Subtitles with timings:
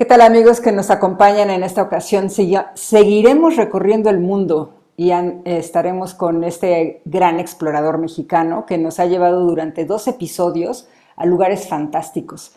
[0.00, 2.30] ¿Qué tal amigos que nos acompañan en esta ocasión?
[2.30, 5.10] Seguiremos recorriendo el mundo y
[5.44, 11.68] estaremos con este gran explorador mexicano que nos ha llevado durante dos episodios a lugares
[11.68, 12.52] fantásticos.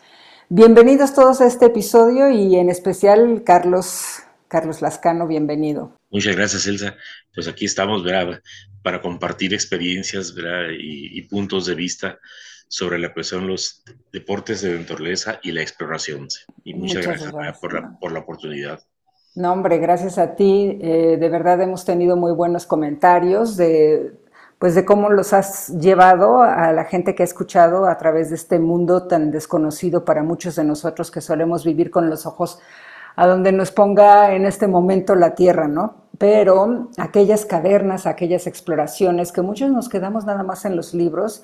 [0.48, 5.92] Bienvenidos todos a este episodio y en especial Carlos, Carlos Lascano, bienvenido.
[6.08, 6.96] Muchas gracias, Elsa.
[7.34, 8.04] Pues aquí estamos
[8.82, 10.32] para compartir experiencias
[10.80, 12.18] y, puntos de vista
[12.68, 13.82] sobre la cuestión de los
[14.12, 16.28] deportes de naturaleza y la exploración.
[16.64, 18.80] Y muchas, gracias, Por, la, oportunidad.
[19.34, 20.78] No, hombre, gracias a ti.
[20.80, 24.12] Eh, de verdad hemos tenido muy buenos comentarios de,
[24.58, 28.36] pues de cómo los has llevado a la gente que ha escuchado a través de
[28.36, 32.60] este mundo tan desconocido para muchos de nosotros que solemos vivir con los ojos
[33.16, 36.04] a donde nos ponga en este momento la tierra, ¿no?
[36.18, 41.42] Pero aquellas cavernas, aquellas exploraciones que muchos nos quedamos nada más en los libros,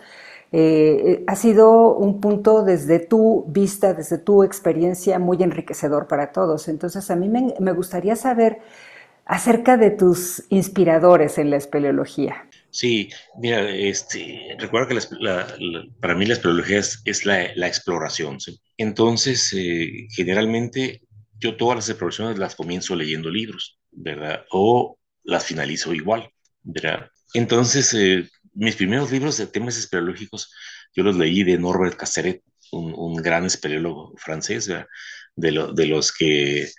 [0.52, 6.66] eh, ha sido un punto desde tu vista, desde tu experiencia muy enriquecedor para todos.
[6.68, 8.58] Entonces, a mí me, gustaría saber
[9.24, 12.48] acerca de tus inspiradores en la espeleología.
[12.70, 14.98] Sí, mira, este, recuerda que
[16.00, 18.38] para mí la espeleología es, la, exploración.
[18.76, 21.02] Entonces, eh, generalmente
[21.38, 24.44] yo todas las exploraciones las comienzo leyendo libros, ¿verdad?
[24.50, 26.28] O las finalizo igual,
[26.62, 27.08] ¿verdad?
[27.34, 30.52] Entonces, eh, mis primeros libros de temas espeleológicos,
[30.94, 34.86] yo los leí de Norbert Casseret, un, gran espeleólogo francés, de,
[35.36, 36.70] de, los que, eh,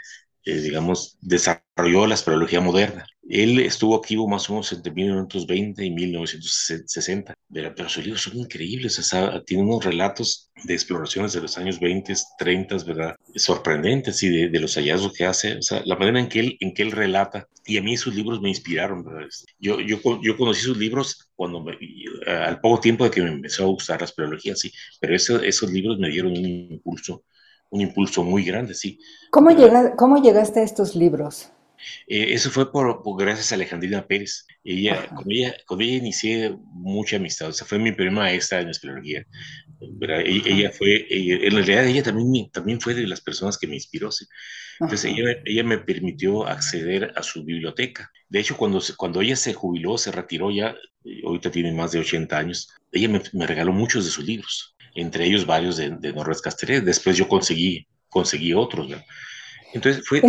[0.45, 3.05] digamos, desarrolló la espeleología moderna.
[3.31, 8.99] Él estuvo activo más o menos entre 1920 y 1960, pero sus libros son increíbles,
[8.99, 13.15] o sea, tiene unos relatos de exploraciones de los años 20, 30, ¿verdad?
[13.35, 16.73] Sorprendentes y de, los hallazgos que hace, o sea, la manera en que él, en
[16.73, 19.29] que él relata, y a mí sus libros me inspiraron, ¿verdad?
[19.59, 21.63] Yo, yo, yo conocí sus libros cuando,
[22.27, 25.97] al poco tiempo de que me empezó a gustar la espeleología, sí, pero esos libros
[25.99, 27.23] me dieron un impulso,
[27.69, 28.99] un impulso muy grande, sí.
[29.29, 31.49] ¿Cómo, llega, ¿cómo llegaste a estos libros?
[32.07, 34.45] Eh, eso fue por, gracias a Alejandrina Pérez.
[34.63, 37.49] Ella, con, ella, con ella inicié mucha amistad.
[37.49, 39.25] O sea, fue mi primera maestra en espeleología.
[39.79, 44.09] E, ella, fue, en realidad ella también, también fue de las personas que me inspiró.
[44.79, 48.11] Entonces ella, ella, me permitió acceder a su biblioteca.
[48.29, 50.75] De hecho, cuando, cuando ella se jubiló, se retiró ya,
[51.05, 54.75] eh, ahorita tiene más de 80 años, ella me, me regaló muchos de sus libros,
[54.95, 56.83] entre ellos varios de, de Norres Castellet.
[56.83, 58.89] Después yo conseguí, conseguí otros.
[58.89, 58.97] ¿no?
[59.73, 60.21] Entonces fue...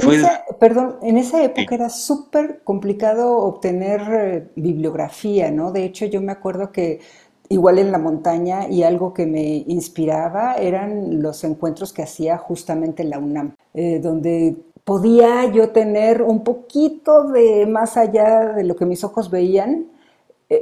[0.59, 5.73] perdón, en esa época era súper complicado obtener eh, bibliografía, ¿no?
[5.73, 7.01] De hecho, yo me acuerdo que
[7.49, 13.03] igual en la montaña y algo que me inspiraba eran los encuentros que hacía justamente
[13.03, 18.75] en la UNAM, eh, donde podía yo tener un poquito de más allá de lo
[18.75, 19.92] que mis ojos veían,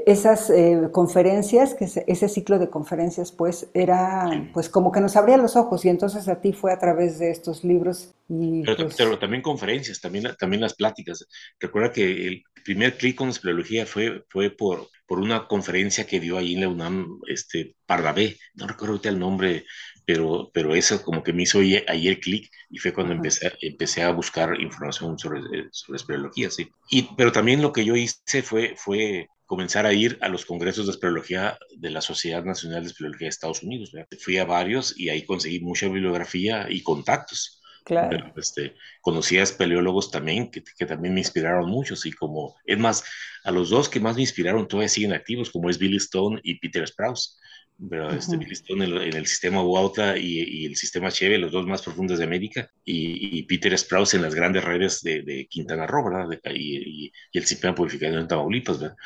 [0.07, 5.37] esas eh, conferencias, que ese ciclo de conferencias, pues era pues como que nos abría
[5.37, 8.15] los ojos y entonces a ti fue a través de estos libros.
[8.29, 11.27] Y, pero, pues también conferencias, también, también las pláticas.
[11.59, 16.39] Recuerda que el primer clic con espeleología fue, fue por, por una conferencia que dio
[16.39, 19.65] ahí en la UNAM, este, Pardavé, no recuerdo ahorita el nombre,
[20.05, 24.03] pero, pero eso como que me hizo ahí el clic y fue cuando empecé, empecé
[24.03, 26.69] a buscar información sobre, eh, sobre espeleología, sí.
[26.91, 30.87] Y, pero también lo que yo hice fue, fue comenzar a ir a los congresos
[30.87, 33.91] de espeleología de la Sociedad Nacional de Espeleología de Estados Unidos.
[34.21, 37.61] Fui a varios y ahí conseguí mucha bibliografía y contactos.
[37.85, 38.33] Claro.
[38.37, 43.03] este, conocí a espeleólogos también que, que, también me inspiraron mucho, y como, es más,
[43.43, 46.61] a los dos que más me inspiraron todavía siguen activos, como es Billy Stone y
[46.61, 47.41] Peter Sprouse.
[47.89, 51.67] Pero este, Billy Stone en, el sistema Wauta y, y, el sistema Cheve, los dos
[51.67, 56.11] más profundos de América, y, Peter Sprouse en las grandes redes de, de Quintana Roo,
[56.11, 56.29] ¿verdad?
[56.55, 58.97] y, y, el sistema purificador en Tamaulipas, ¿verdad?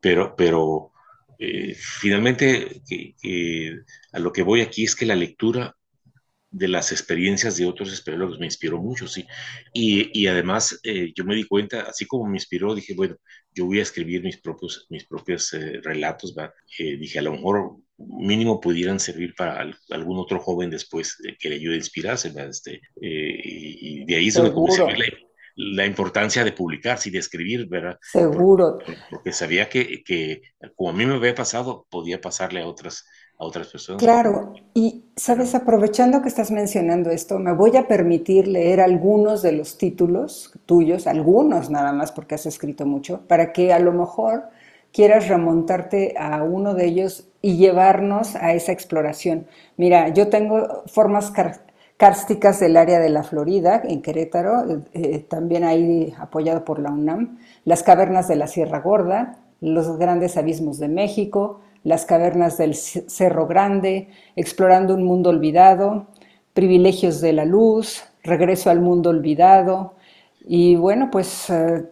[0.00, 0.92] pero, pero
[1.38, 2.80] eh, finalmente
[4.12, 5.75] a lo que voy aquí es que la lectura
[6.50, 9.26] de las experiencias de otros espeleólogos me inspiró mucho, sí.
[9.72, 13.16] Y, y además eh, yo me di cuenta, así como me inspiró, dije, bueno,
[13.52, 16.52] yo voy a escribir mis propios, mis propios eh, relatos, ¿va?
[16.78, 21.74] dije, a lo mejor mínimo pudieran servir para algún otro joven después que le ayude
[21.74, 25.26] a inspirarse, Este, y, de ahí se me comencé a ver
[25.56, 27.98] la importancia de publicar, y de escribir, ¿verdad?
[28.02, 28.78] Seguro.
[29.10, 30.42] Porque, sabía que, que,
[30.74, 33.04] como a mí me había pasado, podía pasarle a otras,
[33.38, 34.02] a otras personas.
[34.02, 39.52] Claro, y sabes, aprovechando que estás mencionando esto, me voy a permitir leer algunos de
[39.52, 44.44] los títulos tuyos, algunos nada más porque has escrito mucho, para que a lo mejor
[44.92, 49.46] quieras remontarte a uno de ellos y llevarnos a esa exploración.
[49.76, 51.32] Mira, yo tengo formas
[51.98, 56.90] cársticas del área de la Florida, en Querétaro, eh, eh, también ahí apoyado por la
[56.90, 62.74] UNAM, las cavernas de la Sierra Gorda, los grandes abismos de México, las cavernas del
[62.74, 66.08] Cerro Grande, explorando un mundo olvidado,
[66.52, 69.94] privilegios de la luz, Regreso al mundo olvidado.
[70.44, 71.84] Y bueno, pues eh,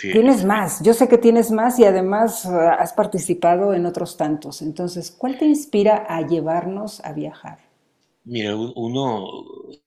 [0.00, 0.82] tienes más.
[0.82, 4.62] Yo sé que tienes más y además eh, has participado en otros tantos.
[4.62, 7.58] Entonces, ¿cuál te inspira a llevarnos a viajar?
[8.24, 9.28] Mira, uno,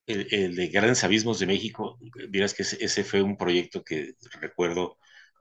[0.06, 1.98] el, de Grandes Abismos de México,
[2.30, 4.99] dirás que ese, fue un proyecto que recuerdo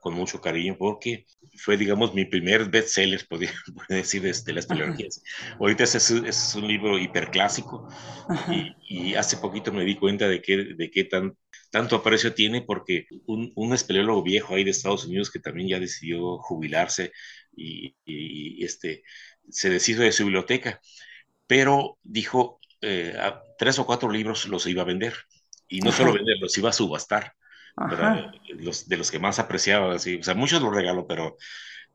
[0.09, 1.27] con mucho cariño porque
[1.57, 3.53] fue, digamos, mi primer bestseller, podría,
[3.91, 5.23] decir, de, las peleologías.
[5.61, 7.87] Ahorita ese es, un libro hiperclásico
[8.51, 11.37] y, y, hace poquito me di cuenta de qué, de qué tan,
[11.71, 15.79] tanto aprecio tiene porque un, un espeleólogo viejo ahí de Estados Unidos que también ya
[15.79, 17.13] decidió jubilarse
[17.55, 19.03] y, y este,
[19.51, 20.81] se deshizo de su biblioteca,
[21.47, 23.15] pero dijo, eh,
[23.59, 25.15] tres o cuatro libros los iba a vender.
[25.69, 27.35] Y no solo vender, los iba a subastar.
[28.49, 30.17] Los, de los que más apreciaba, así.
[30.17, 31.37] O sea, muchos los regaló, pero...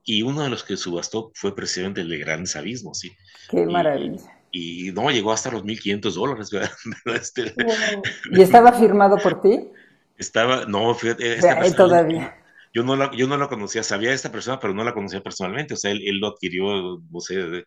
[0.06, 3.12] Y uno de los que subastó fue precisamente el de Grandes Abismos, ¿sí?
[3.50, 4.22] Qué maravilla.
[4.52, 6.72] Y, no, llegó hasta los 1.500 dólares, ¿verdad?
[7.06, 7.54] Este,
[8.32, 9.70] ¿Y estaba firmado por ti?
[10.18, 11.40] Estaba, no, fíjate,
[11.76, 12.38] todavía.
[12.74, 15.22] Yo no, la, yo no la conocía, sabía de esta persona, pero no la conocía
[15.22, 17.66] personalmente, o sea, él, él lo adquirió, no sé,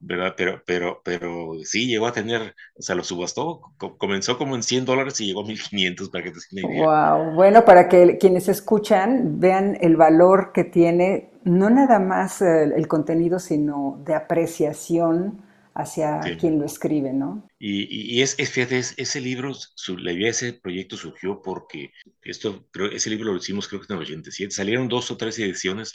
[0.00, 0.34] ¿verdad?
[0.36, 3.60] Pero, pero, pero sí, llegó a tener, o sea, lo subastó,
[3.98, 6.84] comenzó como en 100 dólares y llegó a 1500 para que te una idea.
[6.84, 12.86] Wow, bueno, para que quienes escuchan vean el valor que tiene, no nada más el
[12.88, 15.47] contenido, sino de apreciación
[15.78, 17.48] hacia quien lo escribe, ¿no?
[17.58, 21.92] Y, y es, es, fíjate, ese libro, su, la idea de ese proyecto surgió porque
[22.22, 25.38] esto, creo, ese libro lo hicimos creo que en el 87, salieron dos o tres
[25.38, 25.94] ediciones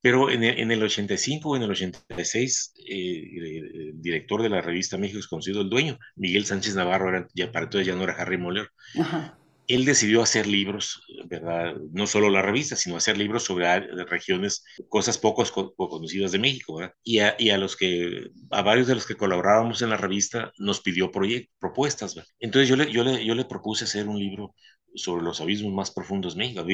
[0.00, 4.60] pero en el, en el 85 o en el 86, eh, el director de la
[4.60, 8.04] revista México es conocido el dueño, Miguel Sánchez Navarro, era, ya para entonces ya no
[8.04, 8.68] era Harry Moller.
[9.68, 11.76] Él decidió hacer libros, ¿verdad?
[11.92, 13.66] No solo la revista, sino hacer libros sobre
[14.06, 15.44] regiones, cosas poco
[15.76, 16.94] conocidas de México, ¿verdad?
[17.04, 21.10] Y a, los que, a varios de los que colaborábamos en la revista, nos pidió
[21.10, 22.30] propuestas, ¿verdad?
[22.40, 24.54] Entonces yo le, yo, le, yo le propuse hacer un libro
[24.94, 26.64] sobre los abismos más profundos de México,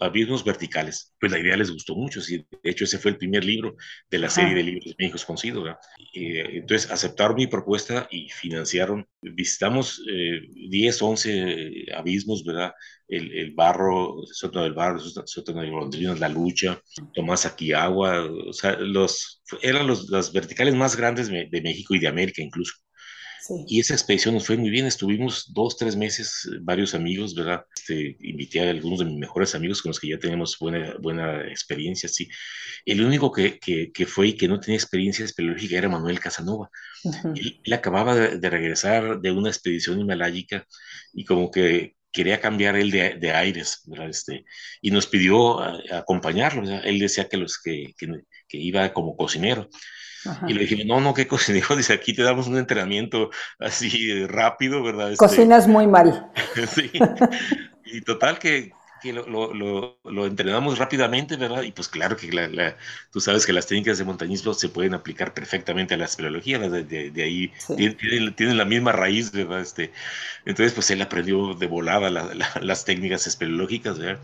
[0.00, 1.14] abismos, verticales.
[1.18, 2.46] Pues la idea les gustó mucho, sí.
[2.62, 3.76] de hecho ese fue el primer libro
[4.10, 5.64] de la serie de libros de México conocido.
[6.12, 12.72] entonces aceptaron mi propuesta y financiaron, visitamos 10, eh, 11 abismos, ¿verdad?
[13.08, 16.80] El, el barro, sótano del barro, sótano de golondrinas, la lucha,
[17.12, 22.08] Tomás Aquiagua, o sea, los, eran los, las verticales más grandes de México y de
[22.08, 22.83] América incluso.
[23.66, 27.64] Y esa expedición nos fue muy bien, estuvimos dos, tres meses, varios amigos, ¿verdad?
[27.76, 31.42] Este, invité a algunos de mis mejores amigos con los que ya teníamos buena, buena
[31.48, 32.28] experiencia, sí.
[32.84, 36.70] El único que, que, que fue y que no tenía experiencia espeleológica era Manuel Casanova.
[37.34, 40.66] él, acababa de, regresar de una expedición himaláyica
[41.12, 44.08] y como que quería cambiar él de, de aires, ¿verdad?
[44.08, 44.44] Este,
[44.80, 45.60] y nos pidió
[45.92, 48.08] acompañarlo, Él decía que, los, que, que,
[48.48, 49.68] que iba como cocinero.
[50.46, 54.82] Y le dije, no, no, qué cocinero, dice, aquí te damos un entrenamiento así rápido,
[54.82, 55.12] ¿verdad?
[55.12, 56.30] Este, Cocinas muy mal.
[56.68, 56.90] sí.
[57.86, 58.72] Y total que
[59.04, 61.62] que lo, lo, lo, entrenamos rápidamente, ¿verdad?
[61.62, 62.74] Y pues claro que la,
[63.12, 67.10] tú sabes que las técnicas de montañismo se pueden aplicar perfectamente a la espeleología, de,
[67.10, 69.60] de, ahí tienen, la misma raíz, ¿verdad?
[69.60, 69.92] Este,
[70.46, 74.22] entonces pues él aprendió de volada las técnicas espeleológicas, ¿verdad?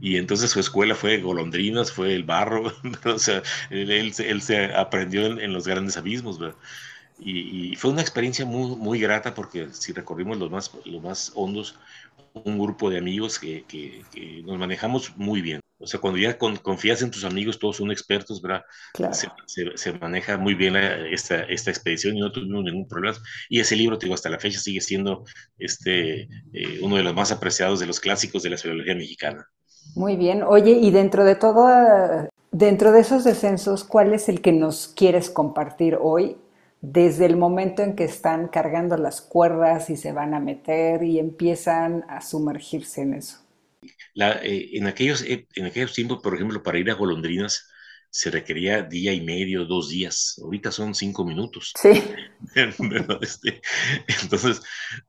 [0.00, 2.72] Y entonces su escuela fue golondrinas, fue el barro,
[3.04, 6.56] o sea, él, él, se aprendió en, en, los grandes abismos, ¿verdad?
[7.20, 11.32] Y, y, fue una experiencia muy, muy grata porque si recorrimos los más, los más
[11.34, 11.76] hondos,
[12.44, 15.60] un grupo de amigos que, que, nos manejamos muy bien.
[15.80, 18.62] O sea, cuando ya confías en tus amigos, todos son expertos, ¿verdad?
[19.12, 23.16] Se, se, maneja muy bien esta, esta expedición y no tuvimos ningún problema.
[23.48, 25.24] Y ese libro, te digo, hasta la fecha sigue siendo
[25.56, 29.46] este, eh, uno de los más apreciados de los clásicos de la zoología mexicana.
[29.94, 30.42] Muy bien.
[30.42, 35.30] Oye, y dentro de todo, dentro de esos descensos, ¿cuál es el que nos quieres
[35.30, 36.36] compartir hoy
[36.80, 41.18] desde el momento en que están cargando las cuerdas y se van a meter y
[41.18, 43.38] empiezan a sumergirse en eso.
[44.14, 47.68] Eh, en, aquellos, eh, en aquellos tiempos, por ejemplo, para ir a golondrinas
[48.10, 50.40] se requería día y medio, dos días.
[50.42, 51.72] Ahorita son cinco minutos.
[51.80, 52.02] Sí.
[53.20, 53.60] Este,
[54.22, 54.62] entonces,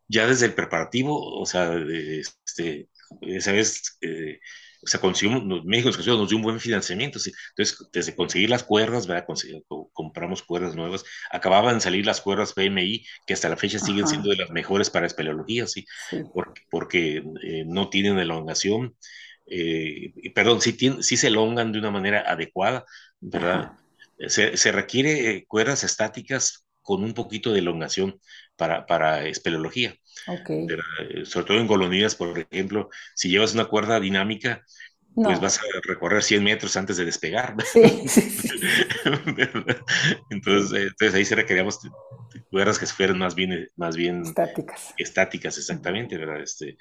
[0.07, 2.89] ya desde el preparativo, o sea, este,
[3.21, 3.97] esa vez...
[4.01, 4.39] Eh,
[4.81, 7.31] o sea, conseguimos, México nos dio un buen financiamiento, ¿sí?
[7.49, 9.25] entonces desde conseguir las cuerdas, ¿verdad?
[9.93, 14.29] compramos cuerdas nuevas, acababan de salir las cuerdas PMI, que hasta la fecha siguen siendo
[14.29, 15.85] de las mejores para espeleología, ¿sí?
[16.33, 18.95] Porque, porque eh, no tienen elongación,
[19.47, 22.85] eh, perdón, sí, tienen, sí se elongan de una manera adecuada,
[23.19, 23.73] ¿verdad?
[24.27, 28.19] Se, se, requiere eh, cuerdas estáticas con un poquito de elongación
[28.55, 29.95] para, para espeleología.
[30.27, 30.67] Okay.
[30.69, 34.63] Eh, sobre todo en colonias, por ejemplo, si llevas una cuerda dinámica,
[35.15, 37.55] pues vas a recorrer 100 metros antes de despegar.
[37.65, 38.49] Sí, sí,
[40.29, 41.79] entonces, eh, entonces, ahí se requeríamos
[42.51, 44.93] lugares que fueran más bien, más bien estáticas.
[44.97, 46.41] Estáticas, exactamente, ¿verdad?
[46.41, 46.77] Este,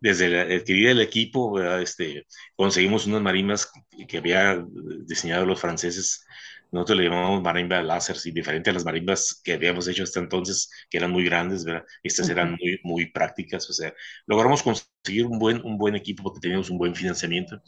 [0.00, 1.82] desde adquirir el equipo, ¿verdad?
[1.82, 3.70] Este, conseguimos unas marimbas
[4.06, 4.64] que había
[5.06, 6.24] diseñado los franceses
[6.70, 10.70] nosotros le llamamos marimba láser, y diferente a las marimbas que habíamos hecho hasta entonces,
[10.90, 11.84] que eran muy grandes, ¿verdad?
[12.02, 13.94] Estas eran muy, muy prácticas, o sea,
[14.26, 17.60] logramos conseguir un buen, un buen equipo porque teníamos un buen financiamiento,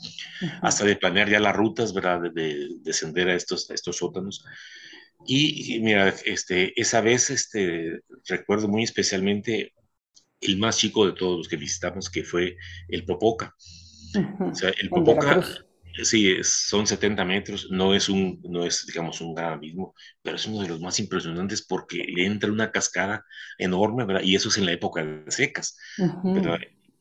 [0.60, 2.20] hasta de planear ya las rutas, ¿verdad?
[2.32, 4.44] De, descender a estos, a estos sótanos.
[5.26, 9.74] Y, mira, este, esa vez este, recuerdo muy especialmente
[10.40, 12.56] el más chico de todos los que visitamos, que fue
[12.88, 13.54] el Popoca.
[14.40, 15.42] O sea, el Popoca
[16.04, 20.46] Sí, son 70 metros, no es un, no es, digamos, un gran abismo, pero es
[20.46, 23.24] uno de los más impresionantes porque le entra una cascada
[23.58, 24.22] enorme, ¿verdad?
[24.22, 25.76] Y eso es en la época de secas,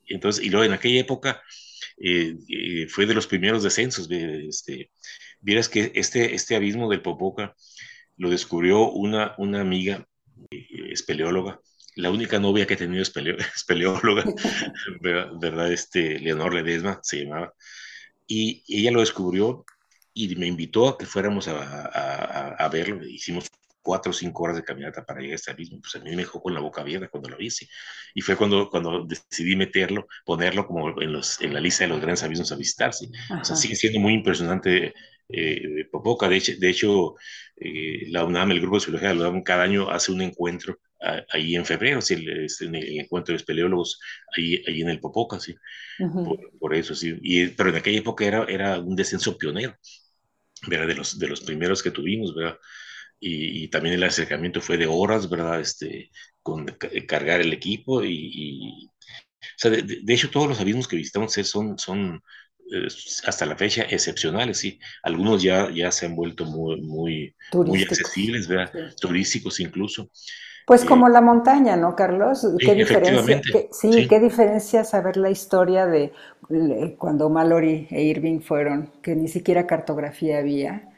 [0.06, 1.42] Entonces, y luego en aquella época
[1.98, 4.90] eh, eh, fue de los primeros descensos, este,
[5.40, 7.54] vieras que este, este abismo del Popoca
[8.16, 10.06] lo descubrió una, una amiga
[10.50, 11.60] eh, espeleóloga,
[11.96, 13.02] la única novia que he tenido
[13.56, 14.24] espeleóloga,
[15.00, 15.72] ¿verdad?
[15.72, 17.54] Este, Leonor Ledesma se llamaba,
[18.30, 19.64] y ella lo descubrió
[20.14, 23.04] y me invitó a que fuéramos a, a, verlo.
[23.04, 23.50] Hicimos
[23.82, 25.80] cuatro o cinco horas de caminata para llegar a este abismo.
[25.80, 27.68] Pues a mí me dejó con la boca abierta cuando lo hice.
[28.14, 32.00] Y fue cuando, cuando decidí meterlo, ponerlo como en, los, en la lista de los
[32.00, 32.90] grandes abismos a visitar.
[32.90, 34.94] O sea, sigue siendo muy impresionante
[35.32, 36.28] eh, Popoca.
[36.28, 37.14] De hecho, de hecho
[37.56, 40.78] eh, la UNAM, el Grupo de Zoología de la UNAM, cada año hace un encuentro
[41.30, 43.98] ahí en febrero, sí, el, el, encuentro de espeleólogos
[44.36, 45.54] ahí, ahí en el Popoca, sí,
[46.58, 49.74] por, eso, sí, y, pero en aquella época era, era un descenso pionero,
[50.68, 50.88] ¿verdad?
[50.88, 52.58] De los, de los primeros que tuvimos, ¿verdad?
[53.18, 55.60] Y, también el acercamiento fue de horas, ¿verdad?
[55.60, 56.10] Este,
[56.42, 56.66] con
[57.06, 58.88] cargar el equipo y,
[59.40, 62.20] o sea, de, hecho todos los abismos que visitamos son, son eh,
[63.26, 64.78] hasta la fecha excepcionales, sí.
[65.02, 68.72] Algunos ya, ya se han vuelto muy, muy, muy accesibles, ¿verdad?
[69.00, 70.10] Turísticos incluso.
[70.66, 72.46] Pues como la montaña, ¿no, Carlos?
[72.58, 73.42] ¿Qué diferencia?
[73.72, 76.12] sí, qué diferencia saber la historia de
[76.96, 80.88] cuando Mallory e Irving fueron, que ni siquiera cartografía había.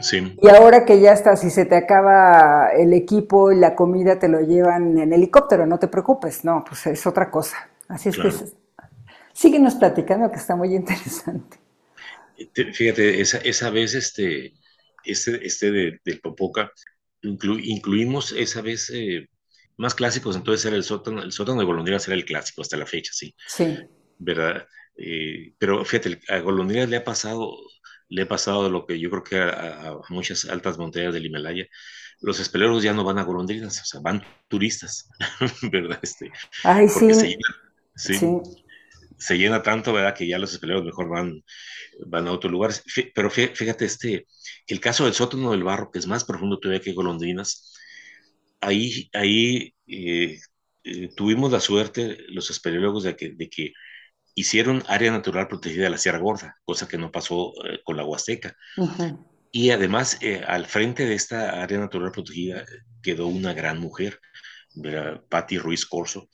[0.00, 0.36] Sí.
[0.42, 4.28] Y ahora que ya está, si se te acaba el equipo y la comida te
[4.28, 7.56] lo llevan en helicóptero, no te preocupes, no, pues es otra cosa.
[7.88, 8.30] Así es que
[9.36, 11.58] síguenos platicando que está muy interesante.
[12.72, 14.54] Fíjate, esa, esa vez este,
[15.04, 16.72] este, este de, del Popoca,
[17.22, 19.28] incluimos esa vez eh,
[19.76, 22.86] más clásicos, entonces era el sótano, el sótano de Golondrinas era el clásico hasta la
[22.86, 23.34] fecha, sí.
[23.46, 23.76] Sí.
[24.18, 24.66] ¿Verdad?
[24.96, 27.58] Eh, pero fíjate, a Golondrinas le ha pasado,
[28.08, 31.66] le ha pasado lo que yo creo que a, muchas altas montañas del Himalaya,
[32.20, 35.10] los espeleros ya no van a golondrinas, o sea, van turistas,
[35.70, 35.98] ¿verdad?
[36.02, 36.30] Este,
[36.64, 37.12] Ay, sí.
[37.96, 38.14] sí.
[38.14, 38.40] sí
[39.18, 40.14] se llena tanto, ¿verdad?
[40.14, 41.42] Que ya los espeleros mejor van,
[42.06, 42.82] van a otros lugares.
[43.14, 44.26] Pero fíjate, este,
[44.66, 47.74] el caso del sótano del barro, que es más profundo todavía que Golondrinas,
[48.60, 50.38] ahí, ahí eh,
[50.84, 53.72] eh, tuvimos la suerte, los espeleólogos, de que, de que
[54.34, 58.04] hicieron área natural protegida de la Sierra Gorda, cosa que no pasó eh, con la
[58.04, 58.56] Huasteca.
[59.52, 62.64] Y además, al frente de esta área natural protegida
[63.02, 64.20] quedó una gran mujer,
[65.30, 66.28] Patti Ruiz Corso,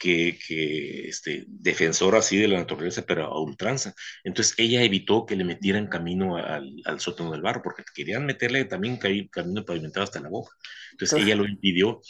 [0.00, 3.94] que, que este, defensora así de la naturaleza, pero a ultranza.
[4.24, 8.64] Entonces ella evitó que le metieran camino al, al sótano del barro, porque querían meterle
[8.64, 10.56] también camino pavimentado hasta la boca.
[10.92, 12.00] Entonces ella lo impidió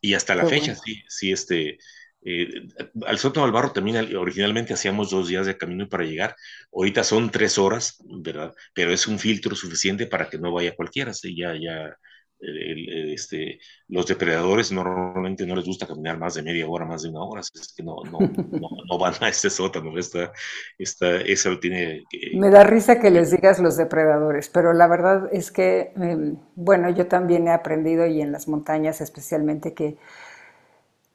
[0.00, 1.78] y hasta la fecha, sí, sí, este,
[2.22, 2.68] eh,
[3.06, 6.36] al sótano del barro también originalmente hacíamos dos días de camino para llegar,
[6.72, 8.54] ahorita son tres horas, ¿verdad?
[8.74, 11.34] Pero es un filtro suficiente para que no vaya cualquiera, ¿sí?
[11.34, 11.96] ya, ya
[12.40, 17.22] este, los depredadores normalmente no les gusta caminar más de media hora, más de una
[17.22, 18.18] hora, es que no, no,
[18.90, 20.32] no, van a este sótano, esta,
[20.78, 22.04] esta, eso tiene...
[22.34, 26.90] Me da risa que les digas los depredadores, pero la verdad es que, em, bueno,
[26.90, 29.96] yo también he aprendido y en las montañas especialmente que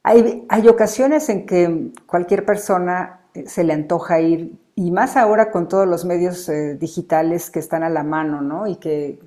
[0.02, 5.50] hay, hay ocasiones en que cualquier persona eh, se le antoja ir, y más ahora
[5.50, 8.66] con todos los medios eh, digitales que están a la mano, ¿no?
[8.66, 9.20] Y que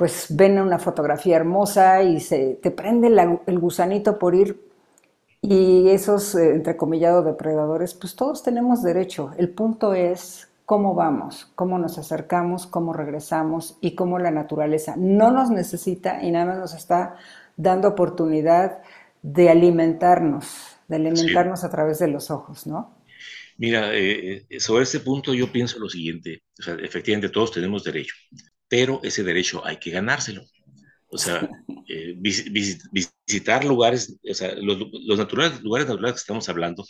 [0.00, 3.08] pues ven una fotografía hermosa y se te prende
[3.46, 4.58] el gusanito por ir
[5.42, 9.32] y esos eh, entrecomillados depredadores, pues todos tenemos derecho.
[9.36, 15.32] El punto es cómo vamos, cómo nos acercamos, cómo regresamos y cómo la naturaleza no
[15.32, 17.16] nos necesita y nada más nos está
[17.58, 18.78] dando oportunidad
[19.20, 22.96] de alimentarnos, de alimentarnos a través de los ojos, ¿no?
[23.58, 27.84] Mira, eh, eh, sobre este punto yo pienso lo siguiente, o sea, efectivamente todos tenemos
[27.84, 28.14] derecho,
[28.70, 30.44] pero ese derecho hay que ganárselo.
[31.08, 31.50] O sea,
[31.88, 34.78] eh, visitar lugares, o sea, los,
[35.18, 36.86] naturales, lugares naturales que estamos hablando,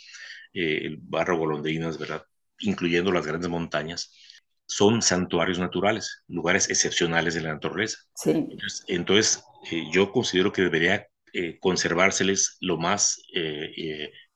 [0.53, 2.23] eh, el barro golondrinas, ¿verdad?
[2.59, 4.13] Incluyendo las grandes montañas,
[4.67, 7.97] son santuarios naturales, lugares excepcionales de la naturaleza.
[8.13, 8.47] Sí.
[8.87, 13.23] Entonces, eh, yo considero que debería eh, conservárseles lo más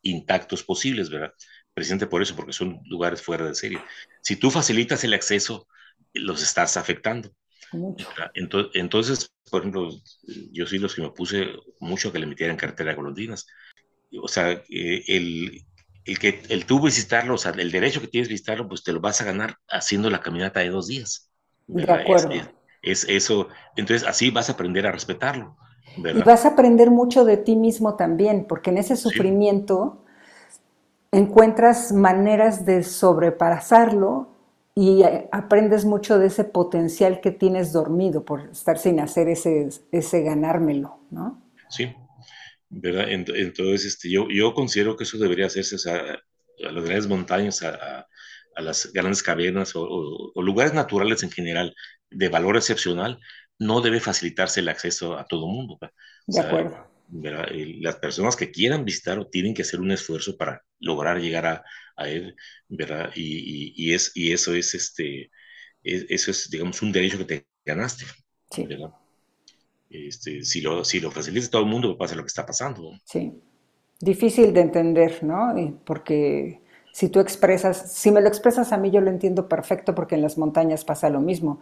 [0.01, 1.31] intactos posibles, ¿verdad?
[1.75, 3.79] Precisamente por eso, porque son lugares fuera de serie.
[4.23, 5.67] Si tú facilitas el acceso,
[6.15, 7.29] los estás afectando.
[8.73, 9.89] Entonces, por ejemplo,
[10.51, 11.47] yo soy los que me puse
[11.79, 13.45] mucho que le metieran cartera a golondrinas.
[14.21, 15.65] O sea, el,
[16.05, 19.01] el que el tú visitarlo, o sea, el derecho que tienes visitarlo, pues te lo
[19.01, 21.31] vas a ganar haciendo la caminata de dos días.
[21.67, 22.29] De acuerdo.
[22.81, 25.57] Es, eso, entonces así vas a aprender a respetarlo.
[25.97, 30.03] Y vas a aprender mucho de ti mismo también, porque en ese sufrimiento
[31.11, 34.34] encuentras maneras de sobrepasarlo
[34.75, 39.69] y eh, aprendes mucho de ese potencial que tienes dormido por estar sin hacer ese,
[39.93, 41.41] ese ganármelo, ¿no?
[41.69, 41.95] Sí,
[42.69, 43.05] ¿verdad?
[43.09, 46.19] Entonces, este, yo, yo considero que eso debería hacerse a
[46.59, 48.05] las grandes montañas, a,
[48.55, 51.73] a, las grandes cavernas o, lugares naturales en general
[52.11, 53.17] de valor excepcional,
[53.57, 55.79] no debe facilitarse el acceso a todo mundo.
[56.27, 56.95] De acuerdo.
[57.11, 61.63] Las personas que quieran visitarlo tienen que hacer un esfuerzo para lograr llegar a,
[61.97, 62.35] a él,
[62.69, 63.11] ¿verdad?
[63.15, 65.31] Y, y, es, y eso es, este,
[65.83, 68.05] eso es, digamos, un derecho que te ganaste,
[68.51, 68.65] sí.
[68.65, 68.91] ¿verdad?
[69.89, 72.91] Este, si, lo, si lo facilitas a todo el mundo, pasa lo que está pasando.
[73.03, 73.33] Sí.
[73.99, 75.53] Difícil de entender, ¿no?
[75.85, 76.61] Porque
[76.91, 80.21] si tú expresas, si me lo expresas a mí, yo lo entiendo perfecto porque en
[80.21, 81.61] las montañas pasa lo mismo.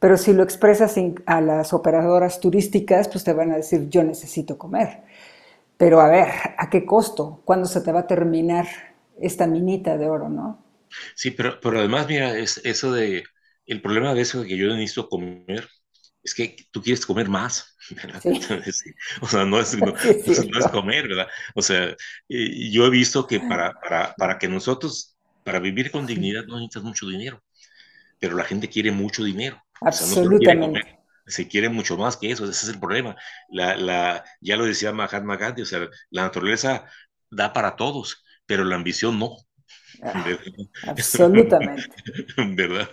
[0.00, 0.96] Pero si lo expresas
[1.26, 5.02] a las operadoras turísticas, pues te van a decir, yo necesito comer.
[5.78, 7.42] Pero a ver, ¿a qué costo?
[7.44, 8.66] ¿Cuándo se te va a terminar
[9.20, 10.64] esta minita de oro, no?
[11.14, 13.22] Sí, pero, pero además, mira, es eso de,
[13.64, 15.68] el problema de eso de que yo necesito comer,
[16.22, 18.20] es que tú quieres comer más, ¿verdad?
[19.20, 21.28] o sea, no es, no, es, comer, ¿verdad?
[21.54, 21.94] O sea,
[22.28, 26.82] yo he visto que para, para, para que nosotros, para vivir con dignidad, no necesitas
[26.82, 27.40] mucho dinero,
[28.18, 29.62] pero la gente quiere mucho dinero.
[29.80, 30.97] Absolutamente.
[31.28, 33.16] Se quiere mucho más que eso, ese es el problema.
[33.50, 36.86] La, la, ya lo decía Mahatma Gandhi, o sea, la naturaleza
[37.30, 39.36] da para todos, pero la ambición no.
[40.02, 40.24] Ah,
[40.86, 41.86] absolutamente.
[42.56, 42.88] ¿Verdad?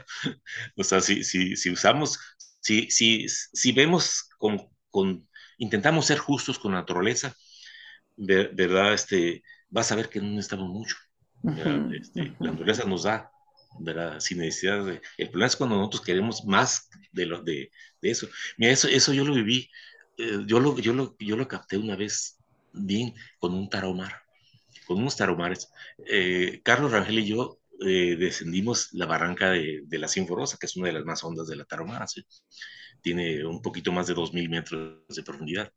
[0.75, 2.19] O sea, si, si, si usamos
[2.65, 7.35] si, si, si vemos con, con, intentamos ser justos con la naturaleza,
[8.17, 8.93] ¿verdad?
[8.93, 10.95] Este, vas a ver que no necesitamos mucho.
[11.93, 13.31] Este, la naturaleza nos da,
[13.79, 14.19] ¿verdad?
[14.19, 15.01] Sin necesidad de...
[15.17, 18.27] El problema es cuando nosotros queremos más de, lo, de, de eso.
[18.57, 19.69] Mira, eso, eso yo lo viví,
[20.17, 22.37] eh, yo, lo, yo, lo, yo lo capté una vez
[22.73, 24.13] bien con un taromar,
[24.85, 25.69] con unos taromares.
[26.07, 30.87] Eh, Carlos Rangel y yo eh, descendimos la barranca de, la Sinforosa, que es una
[30.87, 32.05] de las más hondas de la Tarahumara.
[33.01, 35.71] Tiene un poquito más de 2.000 metros de profundidad.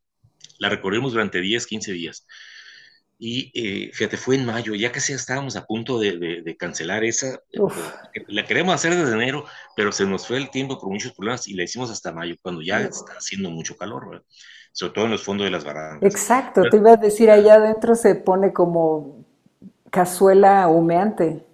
[0.59, 2.27] La recorrimos durante 10, 15 días.
[3.21, 7.41] Y eh, fíjate, fue en mayo, ya casi estábamos a punto de, cancelar esa.
[8.29, 11.55] La queremos hacer desde enero, pero se nos fue el tiempo por muchos problemas y
[11.55, 14.25] la hicimos hasta mayo, cuando ya está haciendo mucho calor,
[14.71, 16.09] sobre todo en los fondos de las barrancas.
[16.09, 19.25] Exacto, te iba a decir, allá adentro se pone como
[19.91, 21.45] cazuela humeante.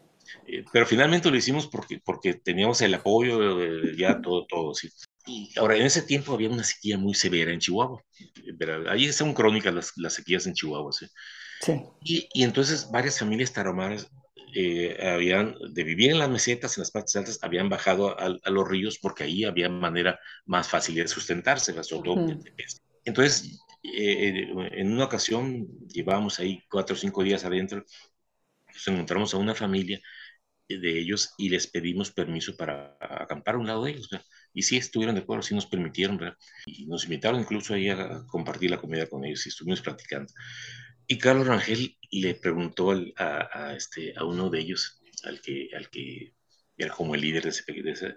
[0.46, 4.90] Eh, pero finalmente lo hicimos porque, porque teníamos el apoyo, eh, ya todo, todo, sí.
[5.27, 8.03] Y ahora, en ese tiempo había una sequía muy severa en Chihuahua.
[8.90, 11.07] Ahí están crónicas las, las sequías en Chihuahua, ¿sí?
[11.64, 11.83] Sí.
[12.03, 14.11] Y, y entonces varias familias tarahumaras
[14.55, 18.50] eh, habían, de vivir en las mesetas, en las partes altas, habían bajado a, a
[18.50, 22.37] los ríos porque ahí había manera más fácil de sustentarse, sobre todo
[23.05, 27.85] Entonces, en una ocasión, llevábamos ahí cuatro o cinco días adentro,
[28.72, 30.00] nos encontramos a una familia
[30.68, 34.09] de ellos y les pedimos permiso para acampar a un lado de ellos.
[34.53, 36.37] Y sí estuvieron de acuerdo, sí nos permitieron, ¿verdad?
[36.66, 40.33] y nos invitaron incluso ahí a compartir la comida con ellos y estuvimos platicando.
[41.06, 46.34] Y Carlos Rangel le preguntó a, este, a uno de ellos, al que, al que
[46.76, 48.16] era como el líder de ese, de ese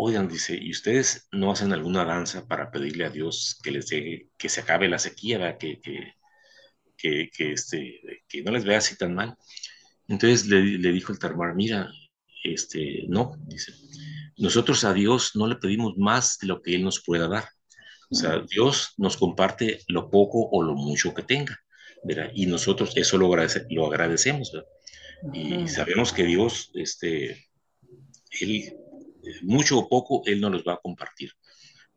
[0.00, 4.28] oigan, dice, ¿y ustedes no hacen alguna danza para pedirle a Dios que les deje,
[4.38, 6.14] que se acabe la sequía, que, que,
[6.96, 9.36] que, que, este, que no les vea así tan mal?
[10.06, 11.90] Entonces le, dijo el Tarmar, mira,
[12.44, 13.72] este, no, dice,
[14.36, 17.48] nosotros a Dios no le pedimos más de lo que Él nos pueda dar.
[18.08, 21.60] O sea, Dios nos comparte lo poco o lo mucho que tenga,
[22.04, 22.30] ¿verdad?
[22.34, 24.68] Y nosotros eso lo, lo agradecemos, ¿verdad?
[25.32, 27.48] Y sabemos que Dios, este,
[28.40, 28.76] Él,
[29.42, 31.32] mucho o poco, Él no los va a compartir.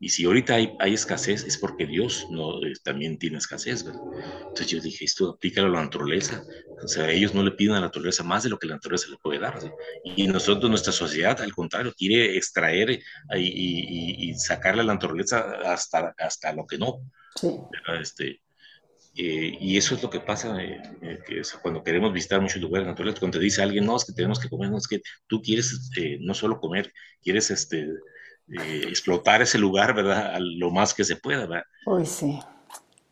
[0.02, 3.84] Y si ahorita hay, hay escasez, es porque Dios no, eh, también tiene escasez.
[3.84, 4.02] ¿verdad?
[4.40, 6.42] Entonces yo dije, esto aplica a la naturaleza.
[6.82, 9.06] O sea, ellos no le piden a la naturaleza más de lo que la naturaleza
[9.10, 9.60] le puede dar.
[10.04, 13.00] Y nosotros, nuestra sociedad, al contrario, quiere extraer eh,
[13.36, 17.08] y, y, sacarle a la naturaleza hasta, hasta lo que no.
[17.36, 17.56] Sí.
[18.00, 18.41] Este,
[19.14, 20.56] eh, y eso es lo que pasa
[21.26, 24.40] que cuando queremos visitar muchos lugares naturales, cuando te dice alguien, no, es que tenemos
[24.40, 27.88] que comer, no, es que tú quieres no solo comer, quieres este,
[28.48, 30.34] eh, explotar ese lugar, ¿verdad?
[30.34, 31.64] A lo más que se pueda, ¿verdad?
[31.86, 32.38] Uy, sí.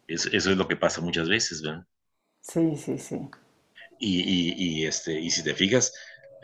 [0.07, 1.85] eso es lo que pasa muchas veces, ¿verdad?
[2.41, 3.21] Sí, sí, sí.
[3.99, 5.93] Y, este, y si te fijas,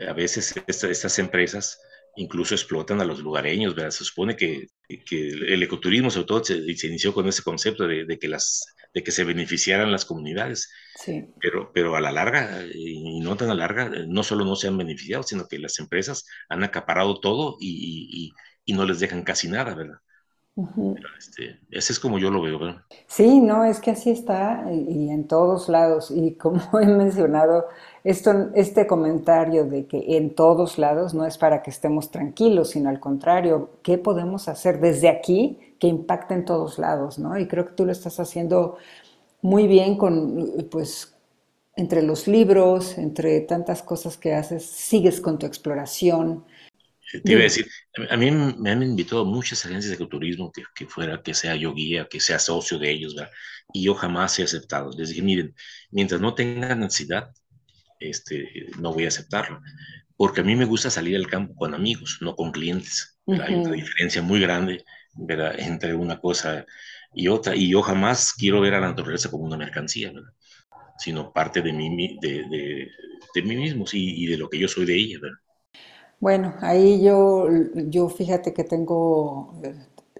[0.07, 1.79] a veces estas empresas
[2.15, 3.91] incluso explotan a los lugareños, ¿verdad?
[3.91, 8.05] Se supone que, que el ecoturismo sobre todo se, se inició con ese concepto de,
[8.05, 8.63] de, que las,
[8.97, 11.23] de que se beneficiaran las comunidades, sí.
[11.39, 14.67] pero, pero a la larga, y no tan a la larga, no solo no se
[14.67, 18.33] han beneficiado, sino que las empresas han acaparado todo y, y,
[18.65, 19.99] y no les dejan casi nada, ¿verdad?
[21.17, 22.59] Este, ese es como yo lo veo.
[22.59, 22.81] ¿verdad?
[23.07, 26.11] Sí, no, es que así está y en todos lados.
[26.11, 27.65] Y como he mencionado,
[28.03, 32.89] esto, este comentario de que en todos lados no es para que estemos tranquilos, sino
[32.89, 37.19] al contrario, ¿qué podemos hacer desde aquí que impacte en todos lados?
[37.19, 37.37] ¿no?
[37.37, 38.77] Y creo que tú lo estás haciendo
[39.41, 41.15] muy bien con, pues,
[41.75, 46.43] entre los libros, entre tantas cosas que haces, sigues con tu exploración
[47.11, 47.67] te iba a decir,
[48.09, 51.73] a mí me han invitado muchas agencias de ecoturismo que, que, fuera, que sea yo
[51.73, 53.31] guía, que sea socio de ellos, ¿verdad?
[53.73, 54.91] Y yo jamás he aceptado.
[54.97, 55.55] Les dije, miren,
[55.89, 57.31] mientras no tengan necesidad,
[57.99, 59.61] este, no voy a aceptarlo.
[60.17, 63.17] Porque a mí me gusta salir al campo con amigos, no con clientes.
[63.27, 64.83] Hay una diferencia muy grande
[65.15, 65.59] ¿verdad?
[65.59, 66.65] entre una cosa
[67.13, 67.55] y otra.
[67.55, 70.31] Y yo jamás quiero ver a la naturaleza como una mercancía, ¿verdad?
[70.97, 72.91] sino parte de mí, de, de,
[73.35, 75.19] de mí mismo sí, y de lo que yo soy de ella.
[75.21, 75.37] ¿verdad?
[76.19, 79.53] Bueno, ahí yo, yo fíjate que tengo,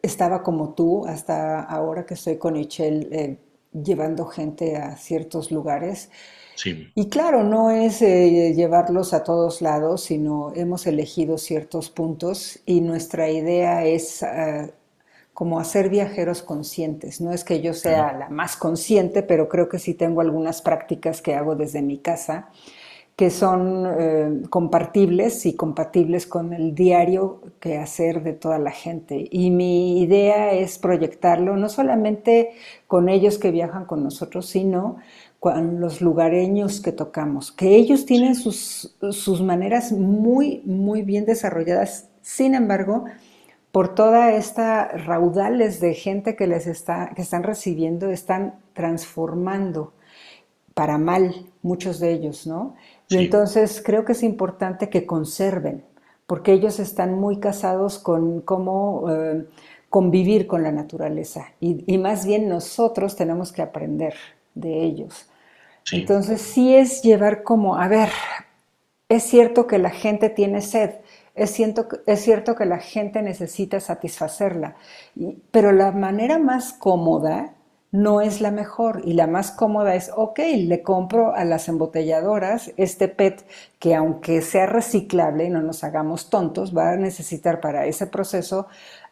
[0.01, 3.37] estaba como tú hasta ahora que estoy con Michelle eh,
[3.73, 6.09] llevando gente a ciertos lugares.
[6.55, 6.91] Sí.
[6.95, 12.81] Y claro, no es eh, llevarlos a todos lados, sino hemos elegido ciertos puntos y
[12.81, 14.71] nuestra idea es uh,
[15.33, 17.21] como hacer viajeros conscientes.
[17.21, 21.21] No es que yo sea la más consciente, pero creo que sí tengo algunas prácticas
[21.21, 22.49] que hago desde mi casa
[23.17, 29.27] que son eh, compartibles y compatibles con el diario que hacer de toda la gente.
[29.31, 32.51] Y mi idea es proyectarlo no solamente
[32.85, 34.97] con ellos que viajan con nosotros, sino
[35.39, 42.09] con los lugareños que tocamos, que ellos tienen sus, sus maneras muy, muy bien desarrolladas.
[42.21, 43.05] Sin embargo,
[43.71, 49.93] por toda esta raudales de gente que les está, que están recibiendo, están transformando
[50.77, 52.75] para mal muchos de ellos, ¿no?
[53.09, 55.83] Y entonces creo que es importante que conserven,
[56.25, 59.45] porque ellos están muy casados con cómo eh,
[59.89, 61.53] convivir con la naturaleza.
[61.59, 64.15] Y, más bien nosotros tenemos que aprender
[64.53, 65.29] de ellos.
[65.91, 68.09] Entonces sí es llevar como, a ver,
[69.07, 70.95] es cierto que la gente tiene sed,
[71.33, 74.75] es cierto, es cierto que la gente necesita satisfacerla,
[75.51, 77.53] pero la manera más cómoda
[77.91, 82.73] no es la mejor y la más cómoda es, ok, le compro a las embotelladoras
[82.77, 83.45] este PET
[83.79, 88.67] que aunque sea reciclable no nos hagamos tontos, va a necesitar para ese proceso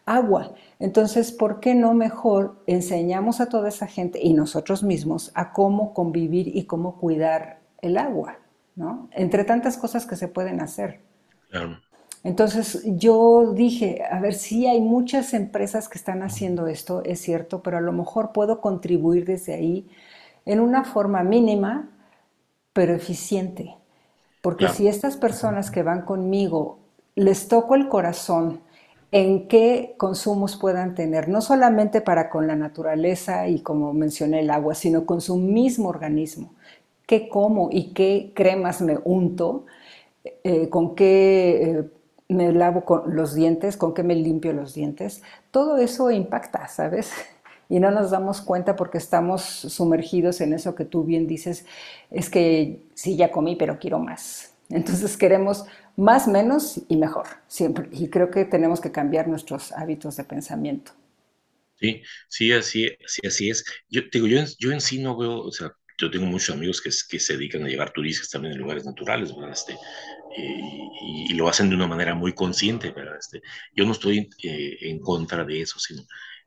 [0.05, 0.53] agua.
[0.79, 5.93] Entonces, ¿por qué no mejor enseñamos a toda esa gente y nosotros mismos a cómo
[5.93, 8.39] convivir y cómo cuidar el agua?
[8.75, 9.09] ¿no?
[9.11, 11.01] Entre tantas cosas que se pueden hacer.
[11.49, 11.79] Claro.
[12.25, 17.61] Entonces yo dije, a ver, sí hay muchas empresas que están haciendo esto, es cierto,
[17.61, 19.87] pero a lo mejor puedo contribuir desde ahí
[20.43, 21.87] en una forma mínima,
[22.73, 23.75] pero eficiente.
[24.41, 26.79] Porque si estas personas que van conmigo
[27.13, 28.61] les toco el corazón
[29.11, 34.49] en qué consumos puedan tener, no solamente para con la naturaleza y como mencioné el
[34.49, 36.55] agua, sino con su mismo organismo,
[37.05, 39.67] qué como y qué cremas me unto,
[40.43, 41.89] eh, con qué eh,
[42.27, 47.11] me lavo con los dientes, con qué me limpio los dientes, todo eso impacta, ¿sabes?
[47.67, 51.65] Y no nos damos cuenta porque estamos sumergidos en eso que tú bien dices,
[52.11, 54.53] es que sí, ya comí, pero quiero más.
[54.69, 57.89] Entonces queremos más, menos y mejor, siempre.
[57.91, 60.91] Y creo que tenemos que cambiar nuestros hábitos de pensamiento.
[61.79, 63.65] Sí, sí, así, así, así es.
[63.89, 66.91] Yo digo, yo, yo en sí no veo, o sea, yo tengo muchos amigos que,
[66.91, 69.51] se dedican a llevar turistas también en lugares naturales, ¿verdad?
[69.51, 69.77] Este,
[70.37, 73.17] y, lo hacen de una manera muy consciente, ¿verdad?
[73.19, 73.41] Este,
[73.75, 76.03] yo no estoy eh, en contra de eso, sino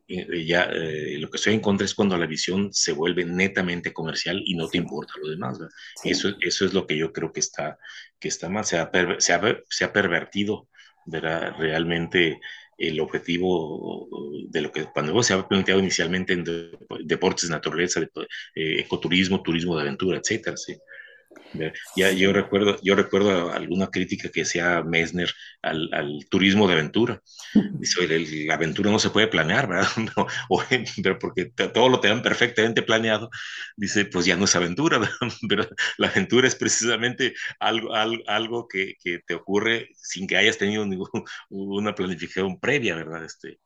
[0.07, 3.93] eh, ya eh, lo que estoy en contra es cuando la visión se vuelve netamente
[3.93, 5.75] comercial y no te importa lo demás, ¿verdad?
[6.05, 7.79] Eso, eso es lo que yo creo que está,
[8.19, 10.69] que está mal, se ha, se ha, se ha pervertido,
[11.05, 11.55] ¿verdad?
[11.59, 12.41] Realmente
[12.79, 14.09] el objetivo
[14.49, 16.45] de lo que cuando se ha planteado inicialmente en
[17.05, 18.01] deportes, naturaleza,
[18.55, 20.77] ecoturismo, turismo de aventura, etcétera, ¿sí?
[21.97, 25.31] Ya, yo, recuerdo, yo recuerdo alguna crítica que hacía Messner
[25.63, 27.23] al, al turismo de aventura.
[27.81, 29.89] Dice, la aventura no se puede planear, ¿verdad?
[30.49, 30.63] o,
[31.03, 33.31] pero porque todo lo dan perfectamente planeado.
[33.77, 35.15] Dice, pues ya no es aventura, ¿verdad?
[35.49, 40.59] Pero la aventura es precisamente algo, algo, algo que, que, te ocurre sin que hayas
[40.59, 43.25] tenido ninguna planificación previa, ¿verdad?
[43.25, 43.59] Este,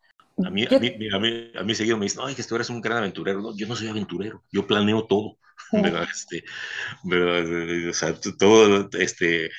[0.44, 2.70] A mí, a mí, a mí, a mí seguido me dicen, ay, que tú eres
[2.70, 3.40] un gran aventurero.
[3.40, 5.38] No, yo no soy aventurero, yo planeo todo.
[5.78, 6.06] ¿verdad?
[6.10, 6.44] Este,
[7.04, 7.88] ¿verdad?
[7.90, 9.50] O sea, todo, este,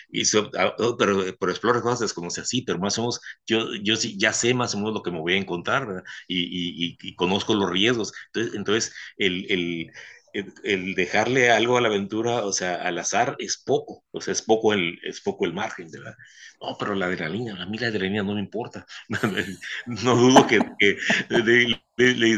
[0.58, 4.18] ah, oh, pero, pero explora cosas desconocidas, sí, pero más o menos, yo, yo sí,
[4.18, 6.04] ya sé más o menos lo que me voy a encontrar, ¿verdad?
[6.28, 8.14] Y, y, y conozco los riesgos.
[8.28, 9.92] Entonces, entonces el, el
[10.34, 14.42] el, dejarle algo a la aventura, o sea, al azar, es poco, o sea, es
[14.42, 16.16] poco el, es poco el margen, ¿verdad?
[16.60, 18.86] No, pero la adrenalina, a mí la adrenalina no me importa.
[19.86, 20.98] no dudo que, que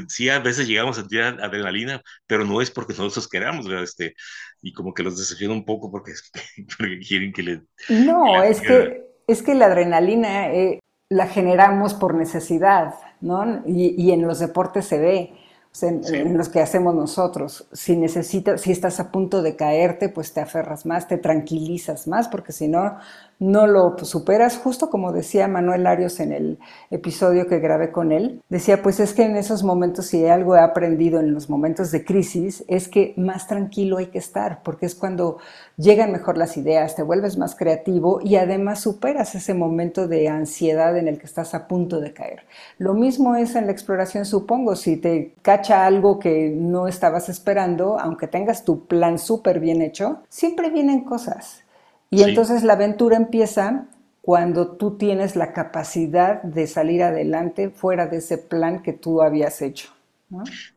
[0.10, 3.84] sí, a veces llegamos a sentir adrenalina, pero no es porque nosotros queramos, ¿verdad?
[3.84, 4.15] Este,
[4.62, 6.12] y como que los desafian un poco porque,
[6.77, 7.62] porque quieren que le...
[7.89, 10.79] No, es que, es que la adrenalina eh,
[11.10, 13.63] la generamos por necesidad, ¿no?
[13.65, 15.44] Y, y en los deportes se ve
[15.83, 17.67] en, los que hacemos nosotros.
[17.71, 22.27] Si necesitas, si estás a punto de caerte, pues te aferras más, te tranquilizas más,
[22.27, 22.97] porque si no,
[23.39, 28.41] no lo superas, justo como decía Manuel Arios en el episodio que grabé con él,
[28.50, 32.06] decía, pues es que en esos momentos, si algo he aprendido en los momentos de
[32.06, 35.38] crisis, es que más tranquilo hay que estar, porque es cuando
[35.78, 40.98] llegan mejor las ideas, te vuelves más creativo y además superas ese momento de ansiedad
[40.98, 42.43] en el que estás a punto de caer.
[42.78, 48.00] Lo mismo es en la exploración, supongo, si te cacha algo que no estabas esperando,
[48.00, 51.64] aunque tengas tu plan súper bien hecho, siempre vienen cosas
[52.10, 53.88] y entonces la aventura empieza
[54.22, 59.62] cuando tú tienes la capacidad de salir adelante fuera de ese plan que tú habías
[59.62, 59.89] hecho.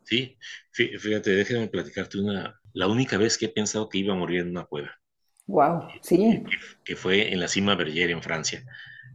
[0.05, 0.37] Sí,
[0.73, 4.51] fíjate, déjame platicarte una, la única vez que he pensado que iba a morir en
[4.51, 4.91] una cueva.
[5.47, 6.43] Wow, sí.
[6.85, 8.63] Que, fue en la cima Berger en Francia.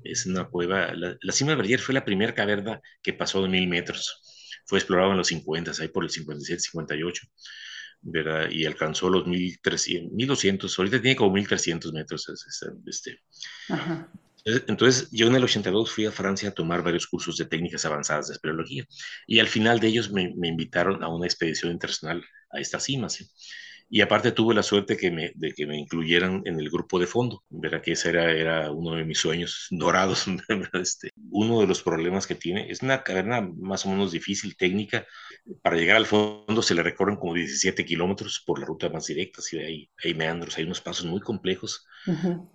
[0.03, 4.59] Es una cueva, la, cima Berger fue la primera caverna que pasó de mil metros.
[4.65, 7.27] Fue explorado en los 50, ahí por el 57, 58.
[8.03, 8.49] ¿Verdad?
[8.51, 12.27] Y alcanzó los 1300, 1200, ahorita tiene como 1300 metros.
[12.85, 13.19] Este.
[14.45, 18.27] Entonces, yo en el 82 fui a Francia a tomar varios cursos de técnicas avanzadas
[18.27, 18.85] de espeleología
[19.25, 23.09] y al final de ellos me, me invitaron a una expedición internacional a esta cima.
[23.09, 23.25] ¿sí?
[23.95, 27.05] Y aparte tuve la suerte que me, de que me incluyeran en el grupo de
[27.05, 27.79] fondo, ¿verdad?
[27.79, 30.25] Que ese era, era uno de mis sueños dorados.
[30.73, 35.05] Este, uno de los problemas que tiene es una caverna más o menos difícil, técnica.
[35.61, 39.41] Para llegar al fondo se le recorren como 17 kilómetros por la ruta más directa,
[39.41, 41.85] así hay, hay meandros, hay unos pasos muy complejos,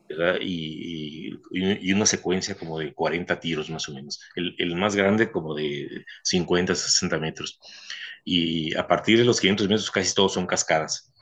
[0.08, 0.38] ¿verdad?
[0.40, 4.20] Y, y, y, una secuencia como de 40 tiros más o menos.
[4.34, 7.60] El, el más grande como de 50, 60 metros.
[8.24, 11.12] Y a partir de los 500 metros casi todos son cascadas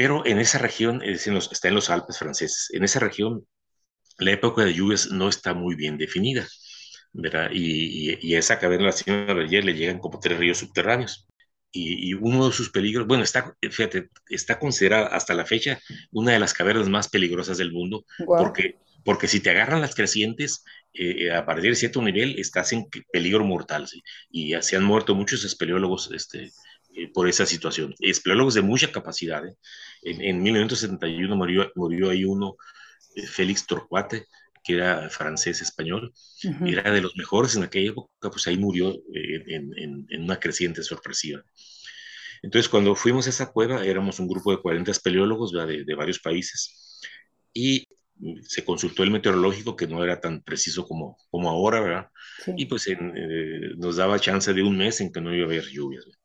[0.00, 3.46] pero en esa región, es en los, está en los Alpes franceses, en esa región
[4.16, 6.48] la época de lluvias no está muy bien definida,
[7.12, 7.50] ¿verdad?
[7.52, 11.28] Y, y, esa caverna de la Sierra de le llegan como tres ríos subterráneos.
[11.70, 15.78] Y, y, uno de sus peligros, bueno, está, fíjate, está considerada hasta la fecha
[16.12, 20.64] una de las cavernas más peligrosas del mundo, porque, porque si te agarran las crecientes,
[20.94, 24.02] eh, a partir de cierto nivel estás en peligro mortal, ¿sí?
[24.30, 26.50] y se han muerto muchos espeleólogos este,
[26.96, 27.94] eh, por esa situación.
[28.00, 29.46] Espeleólogos de mucha capacidad.
[29.46, 29.54] ¿eh?
[30.02, 32.56] En, en, 1971 murió, murió ahí uno,
[33.14, 34.26] eh, Félix Torcuate,
[34.62, 36.12] que era francés-español,
[36.44, 36.72] uh -huh.
[36.72, 40.82] era de los mejores en aquella época, pues ahí murió en, en, en, una creciente
[40.82, 41.42] sorpresiva.
[42.42, 46.18] Entonces, cuando fuimos a esa cueva, éramos un grupo de 40 espeleólogos de, de varios
[46.18, 47.00] países
[47.52, 47.86] y
[48.42, 52.08] se consultó el meteorológico, que no era tan preciso como, como ahora, ¿verdad?
[52.44, 52.52] Sí.
[52.56, 55.46] Y pues en, eh, nos daba chance de un mes en que no iba a
[55.46, 56.04] haber lluvias.
[56.04, 56.20] ¿verdad?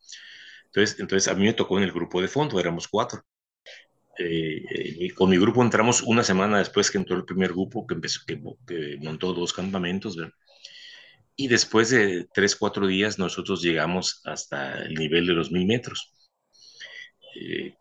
[0.65, 3.23] Entonces, entonces a mí me tocó en el grupo de fondo, éramos cuatro.
[4.17, 7.95] Eh, eh, con mi grupo entramos una semana después que entró el primer grupo que,
[7.95, 10.15] empezó, que, que montó dos campamentos.
[10.15, 10.33] ¿verdad?
[11.35, 16.13] Y después de tres, cuatro días nosotros llegamos hasta el nivel de los mil metros.
[17.35, 17.73] Eh,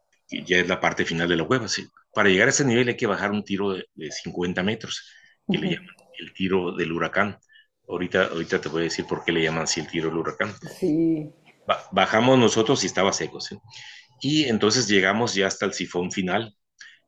[0.47, 1.69] ya es la parte final de la cueva.
[1.69, 1.87] ¿sí?
[2.13, 5.09] Para llegar a ese nivel hay que bajar un tiro de, de 50 metros,
[5.51, 5.65] que uh -huh.
[5.65, 7.39] le llaman el tiro del huracán.
[7.87, 10.53] Ahorita, ahorita te voy a decir por qué le llaman así el tiro del huracán.
[10.81, 11.31] Sí
[11.93, 13.41] bajamos nosotros y estaba seco.
[13.41, 13.59] ¿sí?
[14.25, 16.57] Y entonces llegamos ya hasta el sifón final,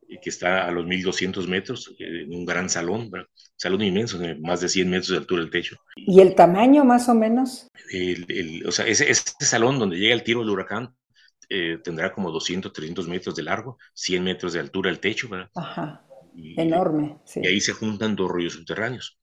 [0.07, 3.27] eh, que está a los 1200 metros, eh, en un gran salón, ¿verdad?
[3.57, 5.79] salón inmenso, más de 100 metros de altura del techo.
[5.97, 7.69] ¿Y el tamaño más o menos?
[7.91, 10.95] El, el, o sea, ese, ese, salón donde llega el tiro del huracán
[11.49, 15.49] eh, tendrá como 200, 300 metros de largo, 100 metros de altura el techo, ¿verdad?
[15.55, 17.17] Ajá, y, enorme.
[17.25, 17.41] Sí.
[17.43, 19.19] Y ahí se juntan dos ríos subterráneos.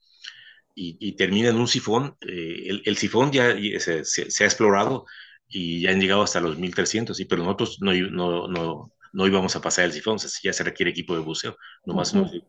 [0.74, 2.18] Y, y, termina en un sifón.
[2.22, 5.06] Eh, el, el, sifón ya se, se, se, ha explorado
[5.54, 9.56] y ya han llegado hasta los 1300, sí, pero nosotros no, no, no, no íbamos
[9.56, 11.56] a pasar el sifón, o sea, ya se requiere equipo de buceo.
[11.86, 12.44] Nomás uh -huh.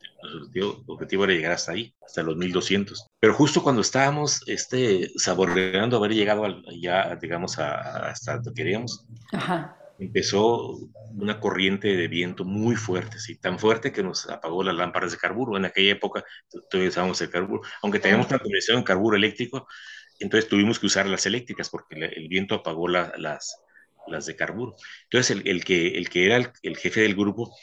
[0.53, 3.07] nuestro, objetivo, era llegar hasta ahí, hasta los 1200.
[3.21, 9.05] Pero justo cuando estábamos este, saboreando haber llegado al, ya, digamos, a, hasta donde queríamos,
[9.33, 10.77] Ajá empezó
[11.13, 15.19] una corriente de viento muy fuerte, sí, tan fuerte que nos apagó las lámparas de
[15.19, 15.57] carburo.
[15.57, 16.25] En aquella época
[16.71, 19.67] todavía usábamos el carburo, aunque teníamos una conexión en carburo eléctrico,
[20.21, 23.13] entonces tuvimos que usar las eléctricas porque el viento apagó las,
[24.07, 24.77] las de carburo.
[25.05, 27.55] Entonces el, el que, el que era el, el, jefe del grupo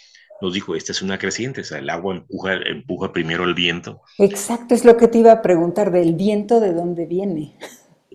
[0.41, 4.01] nos dijo, esta es una creciente, o sea, el agua empuja, empuja primero el viento.
[4.17, 7.55] Exacto, es lo que te iba a preguntar, del viento de dónde viene.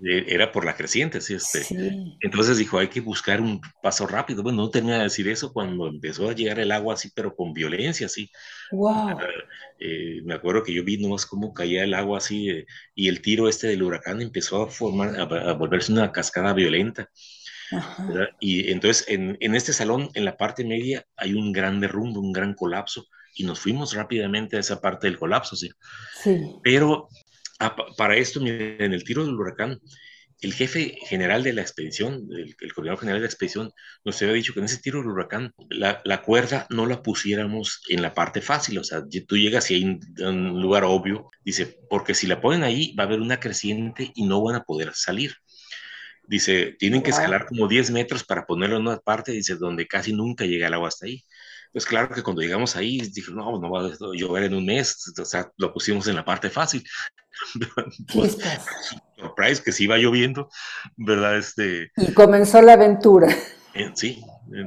[0.02, 1.34] Era por la creciente, ¿sí?
[1.34, 1.64] Este.
[1.64, 2.16] sí.
[2.20, 4.42] Entonces dijo, hay que buscar un paso rápido.
[4.42, 7.54] Bueno, no tenía que decir eso cuando empezó a llegar el agua así, pero con
[7.54, 8.30] violencia, así.
[8.72, 9.18] Wow.
[9.78, 13.20] Eh, me acuerdo que yo vi nomás cómo caía el agua así, eh, y el
[13.20, 17.10] tiro este del huracán empezó a formar, a, a volverse una cascada violenta.
[18.40, 22.32] Y entonces en, en, este salón, en la parte media, hay un gran derrumbe, un
[22.32, 25.70] gran colapso, y nos fuimos rápidamente a esa parte del colapso, ¿sí?
[26.22, 26.40] Sí.
[26.62, 27.08] Pero
[27.96, 29.80] para esto, en el tiro del huracán,
[30.40, 33.72] el jefe general de la expedición, el, el, coordinador general de la expedición,
[34.04, 37.82] nos había dicho que en ese tiro del huracán la, la, cuerda no la pusiéramos
[37.88, 41.78] en la parte fácil, o sea, tú llegas y hay un, un lugar obvio, dice,
[41.88, 44.92] porque si la ponen ahí va a haber una creciente y no van a poder
[44.94, 45.36] salir.
[46.28, 50.12] Dice, tienen que escalar como 10 metros para ponerlo en una parte, dice, donde casi
[50.12, 51.22] nunca llega el agua hasta ahí.
[51.72, 55.12] Pues claro que cuando llegamos ahí, dije, no, no va a llover en un mes,
[55.18, 56.84] o sea, lo pusimos en la parte fácil.
[58.12, 58.38] pues,
[59.16, 60.48] surprise, que sí iba lloviendo,
[60.96, 61.38] ¿verdad?
[61.38, 63.28] Este, y comenzó la aventura.
[63.94, 64.22] Sí,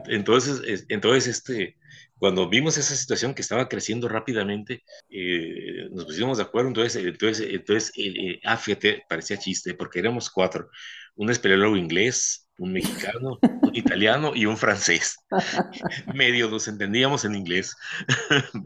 [0.08, 1.78] entonces, entonces este,
[2.20, 7.48] cuando vimos esa situación que estaba creciendo rápidamente, eh, nos pusimos de acuerdo, entonces, entonces,
[7.50, 10.70] entonces eh, ah, fíjate, parecía chiste, porque éramos cuatro,
[11.16, 15.18] un espeleólogo inglés, un mexicano, un italiano y un francés.
[16.14, 17.76] Medio nos entendíamos en inglés.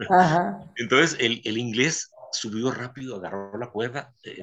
[0.10, 0.60] Ajá.
[0.76, 4.42] Entonces, el, el, inglés subió rápido, agarró la cuerda, eh,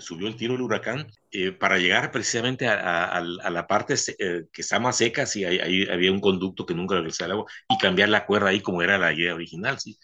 [0.00, 4.46] subió el tiro del huracán eh, para llegar precisamente a, a, a la parte eh,
[4.50, 7.52] que está más seca, si ahí, ahí, había un conducto que nunca regresaba al agua,
[7.68, 9.98] y cambiar la cuerda ahí como era la idea original, ¿sí?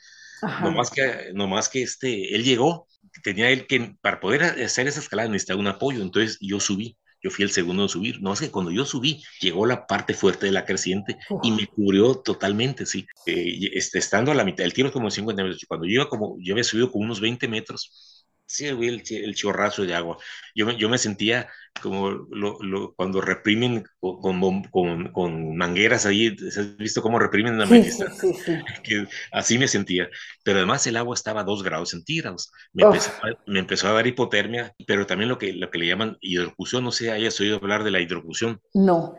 [0.61, 2.87] No más que, no más que este, él llegó,
[3.23, 7.31] tenía él que, para poder hacer esa escalada necesitaba un apoyo, entonces yo subí yo
[7.31, 8.21] fui el segundo en subir.
[8.21, 11.67] No, es que cuando yo subí, llegó la parte fuerte de la creciente y me
[11.67, 13.07] cubrió totalmente, sí.
[13.25, 16.37] Eh, este, estando a la mitad, el tiro como 50 metros, cuando yo iba como,
[16.39, 18.14] yo había subido como unos 20 metros,
[18.55, 20.17] sí, el, el chorrazo de agua.
[20.55, 21.49] Yo me, yo me sentía
[21.83, 27.67] como lo, lo, cuando reprimen con, con, con, mangueras ahí, ¿has visto cómo reprimen la
[27.67, 28.53] sí, sí, sí,
[28.85, 30.09] que Así me sentía.
[30.45, 32.53] Pero además el agua estaba a 2 grados centígrados.
[32.73, 33.11] Me empezó,
[33.47, 36.93] me empezó, a dar hipotermia, pero también lo que, lo que le llaman hidrocución, no
[36.93, 38.61] sé, hayas oído hablar de la hidrocución.
[38.73, 39.17] No.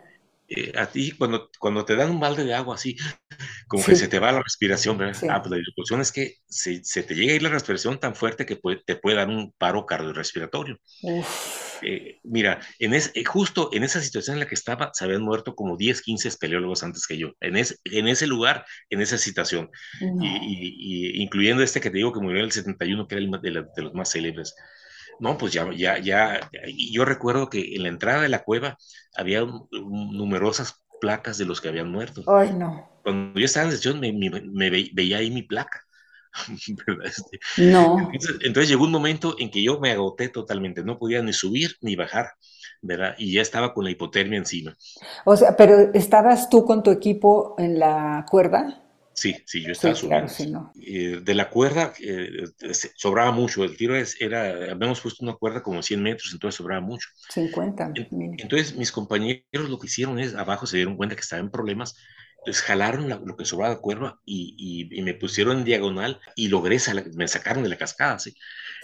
[0.47, 2.95] Eh, a ti cuando, cuando te dan un balde de agua así,
[3.67, 3.91] como sí.
[3.91, 5.15] que se te va la respiración, ¿verdad?
[5.19, 5.27] Sí.
[5.29, 8.15] Ah, pues la hidrocución es que se, se, te llega a ir la respiración tan
[8.15, 10.79] fuerte que puede, te puede dar un paro cardiorrespiratorio.
[11.81, 15.23] Eh, mira, en es, eh, justo en esa situación en la que estaba, se habían
[15.23, 19.17] muerto como 10, 15 espeleólogos antes que yo, en, es, en ese lugar, en esa
[19.17, 20.23] situación, no.
[20.23, 23.23] y, y, y, incluyendo este que te digo que murió en el 71, que era
[23.23, 24.55] el de, la, de los más célebres.
[25.19, 26.39] No, pues ya, ya, ya,
[26.91, 28.77] yo recuerdo que en la entrada de la cueva
[29.15, 32.23] había un, un, numerosas placas de los que habían muerto.
[32.27, 32.89] Ay, no.
[33.03, 35.81] Cuando yo estaba en sesión me, me, me veía ahí mi placa.
[37.03, 37.97] Este, no.
[38.11, 41.75] Entonces, entonces, llegó un momento en que yo me agoté totalmente, no podía ni subir
[41.81, 42.31] ni bajar,
[42.81, 43.15] ¿verdad?
[43.17, 44.75] Y ya estaba con la hipotermia encima.
[45.25, 48.84] O sea, pero ¿estabas tú con tu equipo en la cuerda?
[49.15, 50.73] Sí, sí, yo estaba sí, claro, sí, no.
[50.75, 52.43] eh, de la cuerda eh,
[52.97, 53.63] sobraba mucho.
[53.63, 57.07] El tiro era, habíamos puesto una cuerda como 100 metros, entonces sobraba mucho.
[57.29, 57.93] 50.
[57.95, 61.95] Entonces mis compañeros lo que hicieron es, abajo se dieron cuenta que estaban en problemas,
[62.39, 66.19] entonces jalaron la, lo que sobraba de cuerda y, y, y, me pusieron en diagonal
[66.35, 66.77] y logré,
[67.15, 68.35] me sacaron de la cascada, sí.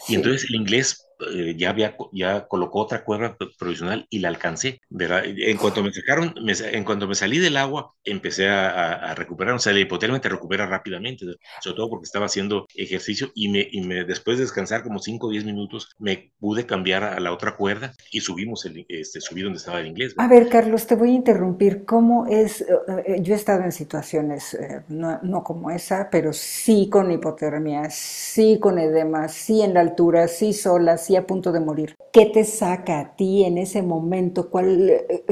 [0.07, 4.81] Y entonces el inglés eh, ya, había, ya colocó otra cuerda provisional y la alcancé,
[4.89, 5.23] ¿verdad?
[5.25, 9.53] En cuanto me sacaron, me, en cuanto me salí del agua, empecé a, a, recuperar,
[9.53, 11.25] o sea, la hipotermia te recupera rápidamente,
[11.61, 15.27] sobre todo porque estaba haciendo ejercicio y, me, y me, después de descansar como 5
[15.27, 19.41] o 10 minutos, me pude cambiar a la otra cuerda y subimos, el, este, subí
[19.41, 20.15] donde estaba el inglés.
[20.15, 20.31] ¿verdad?
[20.31, 21.85] A ver, Carlos, te voy a interrumpir.
[21.85, 22.61] ¿Cómo es?
[22.61, 27.89] Eh, yo he estado en situaciones, eh, no, no como esa, pero sí con hipotermia,
[27.89, 31.95] sí con edema, sí en la altura, sí sola, sí a punto de morir.
[32.11, 34.49] ¿Qué te saca a ti en ese momento?
[34.49, 35.23] ¿Cuál, eh,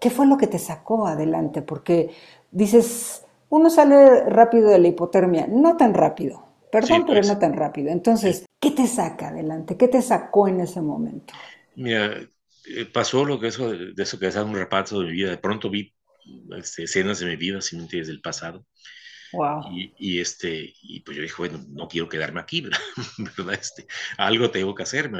[0.00, 1.62] ¿Qué fue lo que te sacó adelante?
[1.62, 2.10] Porque
[2.50, 7.20] dices, uno sale rápido de la hipotermia, no tan rápido, perdón, sí, pues.
[7.20, 7.90] pero no tan rápido.
[7.90, 9.76] Entonces, ¿qué te saca adelante?
[9.76, 11.34] ¿Qué te sacó en ese momento?
[11.76, 12.12] Mira,
[12.66, 15.30] eh, pasó lo que eso, de eso que es un repaso de mi vida.
[15.30, 15.94] De pronto vi
[16.56, 18.66] este, escenas de mi vida, simplemente desde el pasado.
[19.36, 19.70] Wow.
[19.72, 22.62] Y, y, este, y pues yo dije, bueno, no quiero quedarme aquí,
[23.36, 23.54] ¿verdad?
[23.54, 23.86] Este,
[24.18, 25.10] algo tengo que hacer.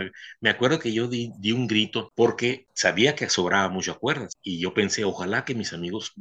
[0.40, 4.58] Me, acuerdo que yo di, di, un grito porque sabía que sobraba muchas cuerdas y
[4.60, 6.14] yo pensé, ojalá que mis amigos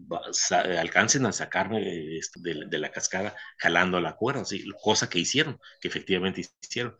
[0.78, 4.66] alcancen a sacarme este, de, de, la cascada jalando la cuerda, ¿sí?
[4.82, 6.96] cosa que hicieron, que efectivamente hicieron.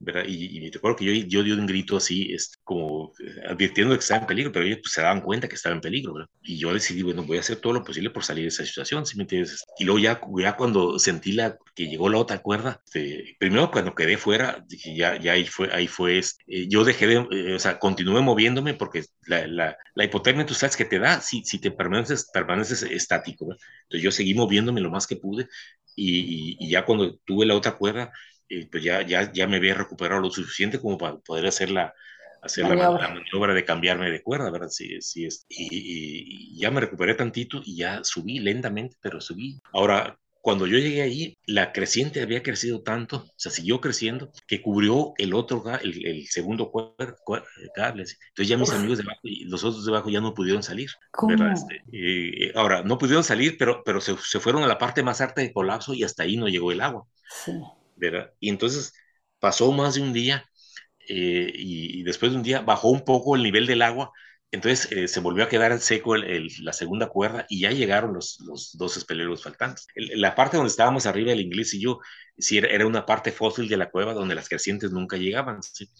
[0.00, 0.24] ¿Verdad?
[0.26, 4.00] Y, y recuerdo que yo, yo di un grito así, es, como eh, advirtiendo que
[4.00, 6.28] estaba en peligro, pero ellos pues, se daban cuenta que estaba en peligro, ¿verdad?
[6.42, 9.06] Y yo decidí, bueno, voy a hacer todo lo posible por salir de esa situación,
[9.06, 9.64] ¿sí me entiendes?
[9.78, 13.94] Y luego ya, ya cuando sentí la, que llegó la otra cuerda, este, primero cuando
[13.94, 17.58] quedé fuera, dije, ya, ya ahí fue, ahí fue, este, yo dejé de, eh, o
[17.58, 21.60] sea, continué moviéndome porque la, la, la, hipotermia, tú sabes que te da si, si
[21.60, 23.62] te permaneces, permaneces estático, ¿verdad?
[23.84, 25.48] Entonces yo seguí moviéndome lo más que pude
[25.96, 28.12] y, y, y ya cuando tuve la otra cuerda,
[28.48, 31.94] eh, pues ya, ya, ya me había recuperado lo suficiente como para poder hacer la,
[32.42, 33.02] hacer maniobra.
[33.02, 34.68] La, la, maniobra de cambiarme de cuerda, ¿verdad?
[34.70, 35.44] Sí, sí es.
[35.48, 39.60] Y, y, ya me recuperé tantito y ya subí lentamente, pero subí.
[39.72, 44.62] Ahora, cuando yo llegué ahí, la creciente había crecido tanto, o sea, siguió creciendo, que
[44.62, 46.72] cubrió el otro, el, el segundo
[47.74, 48.04] cable.
[48.04, 48.76] Entonces ya mis Uf.
[48.76, 50.90] amigos de abajo y los otros de abajo ya no pudieron salir.
[51.26, 51.52] ¿verdad?
[51.52, 55.20] Este, eh, ahora, no pudieron salir, pero, pero se, se, fueron a la parte más
[55.20, 57.04] alta de colapso y hasta ahí no llegó el agua.
[57.44, 57.52] Sí.
[57.98, 58.32] ¿Verdad?
[58.40, 58.94] Y entonces
[59.38, 60.44] pasó más de un día
[61.08, 64.12] eh, y, y, después de un día bajó un poco el nivel del agua,
[64.50, 68.14] entonces eh, se volvió a quedar seco el, el, la segunda cuerda y ya llegaron
[68.14, 69.86] los, los dos espeleros faltantes.
[69.94, 71.98] El, la parte donde estábamos arriba, el inglés y yo,
[72.38, 75.90] sí era, era, una parte fósil de la cueva donde las crecientes nunca llegaban, ¿sí?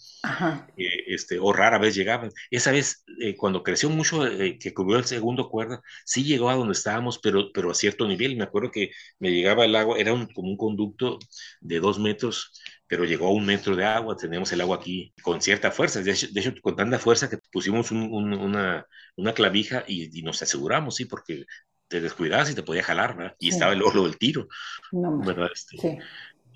[0.77, 2.31] eh, este, o rara vez llegaban.
[2.51, 6.55] Esa vez, eh, cuando creció mucho, eh, que cubrió el segundo cuerda, sí llegó a
[6.55, 8.35] donde estábamos, pero, pero a cierto nivel.
[8.37, 11.19] Me acuerdo que me llegaba el agua, era un, como un conducto
[11.61, 12.51] de dos metros
[12.89, 16.09] pero llegó a un metro de agua, tenemos el agua aquí con cierta fuerza, de
[16.09, 18.83] hecho, de hecho con tanta fuerza que pusimos un, un, una,
[19.15, 21.45] una, clavija y, y, nos aseguramos, sí, porque
[21.87, 23.35] te descuidabas y te podía jalar, ¿verdad?
[23.37, 23.53] Y sí.
[23.53, 24.47] estaba el oro del tiro,
[24.91, 25.49] no, ¿verdad?
[25.53, 25.97] Este, sí.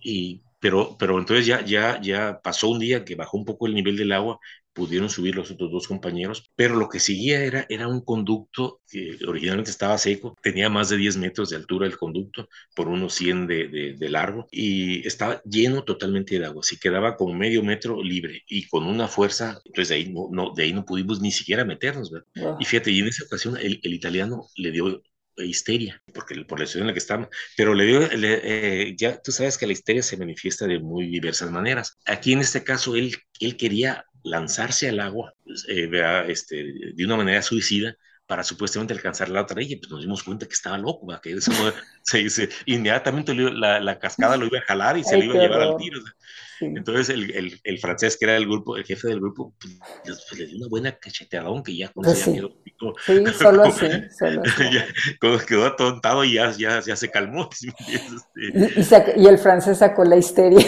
[0.01, 3.75] Y, pero, pero entonces ya, ya, ya pasó un día que bajó un poco el
[3.75, 4.39] nivel del agua,
[4.71, 9.17] pudieron subir los otros dos compañeros, pero lo que seguía era, era un conducto que
[9.27, 13.45] originalmente estaba seco, tenía más de 10 metros de altura el conducto, por unos 100
[13.45, 18.01] de, de, de largo, y estaba lleno totalmente de agua, así quedaba como medio metro
[18.01, 21.31] libre y con una fuerza, entonces de ahí no, no, de ahí no pudimos ni
[21.31, 22.11] siquiera meternos.
[22.57, 25.01] Y fíjate, y en esa ocasión el, el italiano le dio
[25.37, 27.27] histeria, porque por la situación en la que estamos,
[27.57, 31.07] pero le dio, le, eh, ya tú sabes que la histeria se manifiesta de muy
[31.07, 31.97] diversas maneras.
[32.05, 35.33] Aquí en este caso él, él quería lanzarse al agua
[35.67, 35.89] eh,
[36.27, 37.95] este, de una manera suicida
[38.25, 41.19] para supuestamente alcanzar la otra y pues nos dimos cuenta que estaba loco, ¿va?
[41.21, 41.51] que eso
[42.03, 45.41] se, se, inmediatamente la, la, cascada lo iba a jalar y se lo iba a
[45.41, 45.99] llevar al tiro.
[45.99, 46.13] O sea.
[46.59, 46.65] sí.
[46.65, 49.77] Entonces el, el, el, francés, que era el grupo, el jefe del grupo, pues,
[50.29, 52.31] pues le dio una buena cacheteadón que ya con pues sí.
[52.31, 52.55] miedo.
[53.05, 54.63] Sí, solo así, solo así.
[54.73, 57.49] ya, quedó atontado y ya, ya, ya se calmó.
[57.61, 57.67] y,
[58.47, 60.65] y, y el francés sacó la histeria.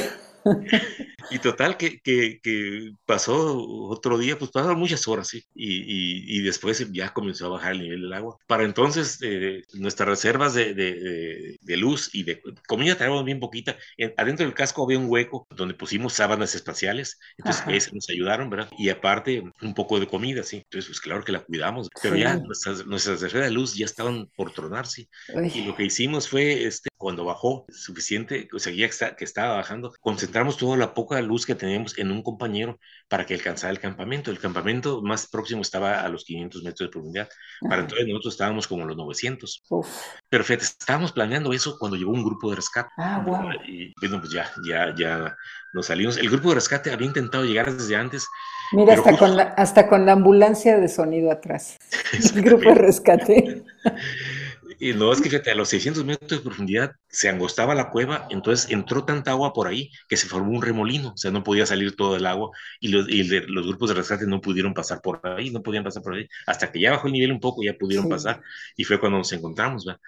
[1.32, 3.58] Y total, que, que, que, pasó
[3.90, 5.44] otro día, pues pasaron muchas horas, ¿sí?
[5.54, 8.38] Y, y, y, después ya comenzó a bajar el nivel del agua.
[8.48, 13.78] Para entonces, eh, nuestras reservas de, de, de, luz y de comida teníamos bien poquita.
[13.98, 18.50] En, adentro del casco había un hueco donde pusimos sábanas espaciales, entonces esas nos ayudaron,
[18.50, 18.70] ¿verdad?
[18.78, 20.58] Y aparte, un poco de comida, ¿sí?
[20.58, 22.22] Entonces, pues claro que la cuidamos, pero sí.
[22.22, 25.08] ya nuestras, nuestras reservas de luz ya estaban por tronarse.
[25.54, 29.94] Y lo que hicimos fue, este, cuando bajó suficiente, o sea, ya que estaba bajando,
[30.02, 34.32] concentramos toda la poca luz que teníamos en un compañero para que alcanzara el campamento.
[34.32, 37.30] El campamento más próximo estaba a los 500 metros de profundidad.
[37.62, 39.64] Para entonces nosotros estábamos como a los 900.
[39.70, 39.88] Uf.
[40.30, 42.90] Pero fíjate, estábamos planeando eso cuando llegó un grupo de rescate.
[42.98, 43.52] Ah, wow.
[43.68, 45.36] Y bueno, pues ya, ya, ya
[45.74, 46.18] nos salimos.
[46.18, 48.28] El grupo de rescate había intentado llegar desde antes.
[48.72, 49.26] Mira, hasta, justo...
[49.26, 51.78] con la, hasta con la ambulancia de sonido atrás.
[52.36, 53.64] El grupo de rescate.
[54.80, 58.28] Y no, es que fíjate, a los 600 metros de profundidad se angostaba la cueva,
[58.30, 61.66] entonces entró tanta agua por ahí que se formó un remolino, o sea, no podía
[61.66, 65.22] salir todo el agua y los, y los grupos de rescate no pudieron pasar por
[65.24, 67.74] ahí, no podían pasar por ahí, hasta que ya bajó el nivel un poco, ya
[67.74, 68.12] pudieron sí.
[68.12, 68.42] pasar
[68.76, 70.02] y fue cuando nos encontramos, ¿verdad?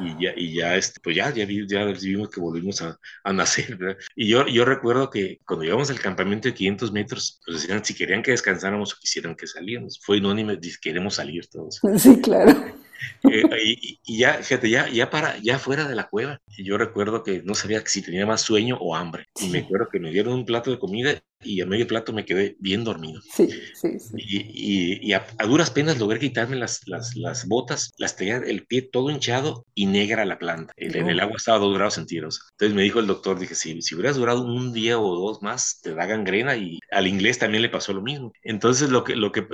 [0.00, 3.32] Y, y, ya, y ya, este, pues ya, ya, ya vimos que volvimos a, a
[3.32, 3.98] nacer, ¿verdad?
[4.14, 7.94] Y yo, yo recuerdo que cuando llegamos al campamento de 500 metros, pues decían si
[7.94, 11.80] querían que descansáramos o quisieran que saliéramos, fue unánime, queremos salir todos.
[11.98, 12.54] Sí, claro.
[13.30, 17.22] Eh, y, y, ya, fíjate, ya, ya, para, ya fuera de la cueva, yo recuerdo
[17.22, 19.26] que no sabía si tenía más sueño o hambre.
[19.34, 19.46] Sí.
[19.46, 22.24] Y me acuerdo que me dieron un plato de comida y a medio plato me
[22.24, 23.20] quedé bien dormido.
[23.22, 24.14] Sí, sí, sí.
[24.16, 28.38] Y, y, y a, a, duras penas logré quitarme las, las, las, botas, las tenía
[28.38, 30.72] el pie todo hinchado y negra la planta.
[30.76, 31.00] El, oh.
[31.00, 32.48] En el agua estaba a dos grados centígrados.
[32.52, 35.80] Entonces me dijo el doctor, dije, si, si hubieras durado un día o dos más,
[35.80, 38.32] te da gangrena y al inglés también le pasó lo mismo.
[38.42, 39.46] Entonces lo que, lo que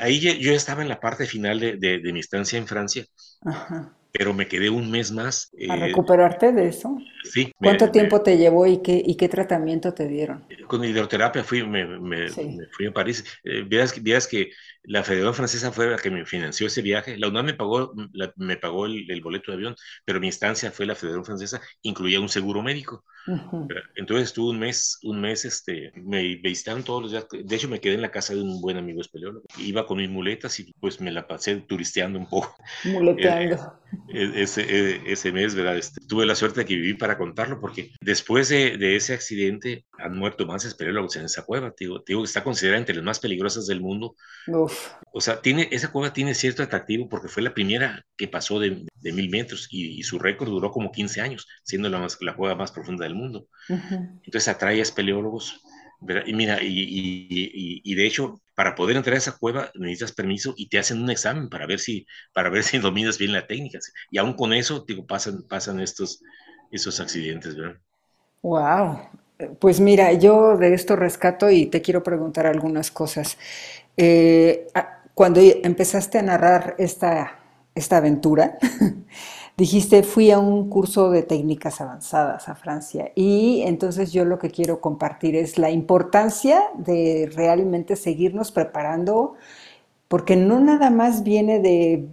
[0.00, 3.04] ahí yo estaba en la parte final de, de, de mi estancia en Francia.
[3.44, 5.50] Ajá pero me quedé un mes más.
[5.68, 6.96] ¿A eh, recuperarte de eso?
[7.30, 7.52] Sí.
[7.56, 10.44] ¿Cuánto me, tiempo me, te llevó y qué, y qué tratamiento te dieron?
[10.66, 12.58] Con hidroterapia fui, me, me sí.
[12.72, 13.24] fui a París.
[13.44, 14.50] Eh, vieras, vieras, que
[14.82, 17.16] la Federación Francesa fue la que me financió ese viaje.
[17.16, 20.70] La UNAM me pagó, la, me pagó el, el, boleto de avión, pero mi instancia
[20.70, 23.04] fue la Federación Francesa, incluía un seguro médico.
[23.96, 27.26] Entonces estuve un mes, un mes, este, me visitaron todos los días.
[27.30, 29.44] De hecho, me quedé en la casa de un buen amigo espeleólogo.
[29.58, 32.56] Iba con mis muletas y pues me la pasé turisteando un poco.
[32.84, 33.56] Muleteando.
[34.08, 35.76] Eh, eh, ese, eh, ese mes, ¿verdad?
[35.76, 39.84] Este, tuve la suerte de que viví para contarlo porque después de, de ese accidente
[39.98, 41.74] han muerto más espeleólogos en esa cueva.
[41.78, 44.16] Digo, digo que está considerada entre las más peligrosas del mundo.
[44.46, 44.92] Uf.
[45.12, 48.86] O sea, tiene, esa cueva tiene cierto atractivo porque fue la primera que pasó de,
[48.94, 52.34] de mil metros y, y, su récord duró como 15 años, siendo la, más, la
[52.34, 53.48] cueva más profunda del mundo.
[53.68, 55.60] Entonces atrae a espeleólogos.
[56.26, 60.54] Y mira, y, y, y, de hecho, para poder entrar a esa cueva necesitas permiso
[60.56, 63.78] y te hacen un examen para ver si, para ver si dominas bien la técnica.
[64.10, 66.20] Y aún con eso, digo, pasan, pasan estos,
[66.70, 67.76] estos accidentes, ¿verdad?
[68.42, 68.98] Wow.
[69.58, 73.36] Pues mira, yo de esto rescato y te quiero preguntar algunas cosas.
[73.96, 74.66] Eh,
[75.14, 77.38] cuando empezaste a narrar esta,
[77.74, 78.58] esta aventura,
[79.56, 84.50] Dijiste, fui a un curso de técnicas avanzadas a Francia y entonces yo lo que
[84.50, 89.32] quiero compartir es la importancia de realmente seguirnos preparando,
[90.08, 92.06] porque no nada más viene de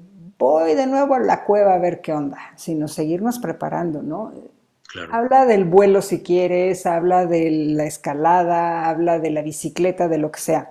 [0.44, 4.34] voy de nuevo a la cueva a ver qué onda, sino seguirnos preparando, ¿no?
[5.10, 10.32] Habla del vuelo si quieres, habla de la escalada, habla de la bicicleta, de lo
[10.32, 10.70] que sea.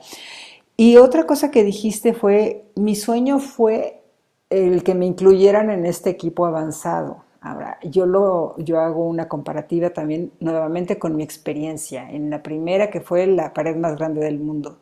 [0.76, 4.02] Y otra cosa que dijiste fue, mi sueño fue
[4.50, 7.24] el que me incluyeran en este equipo avanzado.
[7.40, 12.08] Ahora, yo, lo, yo hago una comparativa también nuevamente con mi experiencia.
[12.08, 14.78] En la primera, que fue la pared más grande del mundo,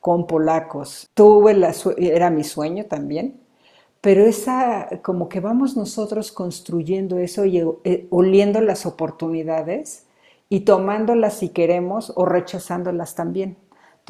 [0.00, 1.08] con polacos.
[1.14, 3.38] Tuve la era mi sueño también,
[4.00, 10.06] pero esa, como que vamos nosotros construyendo eso y eh, oliendo las oportunidades
[10.48, 13.56] y tomándolas si queremos o rechazándolas también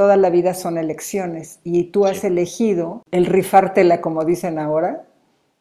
[0.00, 5.04] toda la vida son elecciones y tú has elegido el rifártela, como dicen ahora,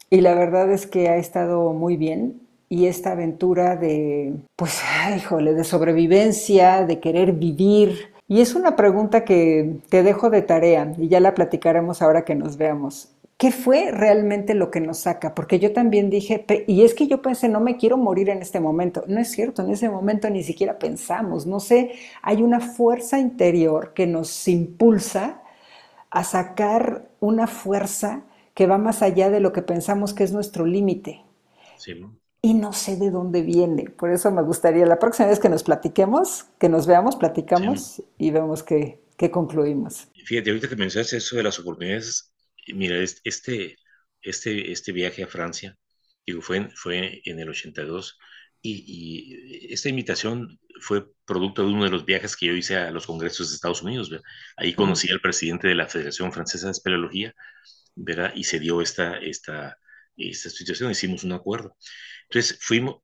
[0.09, 2.41] y la verdad es que ha estado muy bien.
[2.69, 4.81] Y esta aventura de, pues,
[5.13, 8.13] híjole, de sobrevivencia, de querer vivir.
[8.29, 12.35] Y es una pregunta que te dejo de tarea y ya la platicaremos ahora que
[12.35, 13.09] nos veamos.
[13.39, 15.33] ¿Qué fue realmente lo que nos saca?
[15.33, 18.59] Porque yo también dije, y es que yo pensé, no me quiero morir en este
[18.59, 19.05] momento.
[19.07, 23.93] No es cierto, en ese momento ni siquiera pensamos, no sé, hay una fuerza interior
[23.93, 25.41] que nos impulsa
[26.09, 30.65] a sacar una fuerza que va más allá de lo que pensamos que es nuestro
[30.65, 31.23] límite.
[32.41, 33.89] Y no sé de dónde viene.
[33.89, 38.31] Por eso me gustaría la próxima vez que nos platiquemos, que nos veamos, platicamos y
[38.31, 40.09] vemos qué, qué concluimos.
[40.25, 42.28] Fíjate, ahorita que mencionaste eso de las oportunidades,
[42.73, 43.77] mira, este,
[44.21, 45.77] este, este viaje a Francia,
[46.25, 48.17] digo, fue, fue en el 82,
[48.61, 52.91] y, y, esta invitación fue producto de uno de los viajes que yo hice a
[52.91, 54.11] los congresos de Estados Unidos.
[54.57, 57.33] Ahí conocí al presidente de la Federación Francesa de Espeleología,
[57.95, 58.33] ¿verdad?
[58.35, 59.77] Y se dio esta, esta,
[60.17, 61.75] esta situación, hicimos un acuerdo.
[62.29, 63.01] Entonces fuimos,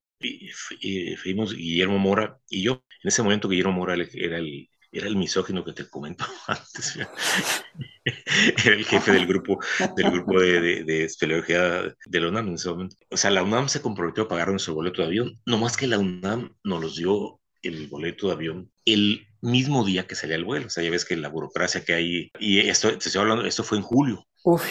[1.18, 2.84] fuimos Guillermo Mora y yo.
[3.04, 4.70] En ese momento Guillermo Mora era el,
[5.00, 6.96] era el misógino que te comento antes.
[6.96, 9.60] era el jefe del grupo,
[9.96, 12.96] del grupo de, de, de, de la UNAM en ese momento.
[13.10, 15.88] O sea, la UNAM se comprometió a pagar nuestro boleto de avión, no más que
[15.88, 20.46] la UNAM nos los dio el boleto de avión el mismo día que salía el
[20.46, 20.68] vuelo.
[20.68, 23.64] O sea, ya ves que la burocracia que hay, y esto, te estoy hablando, esto
[23.64, 24.26] fue en julio.
[24.44, 24.64] Uf.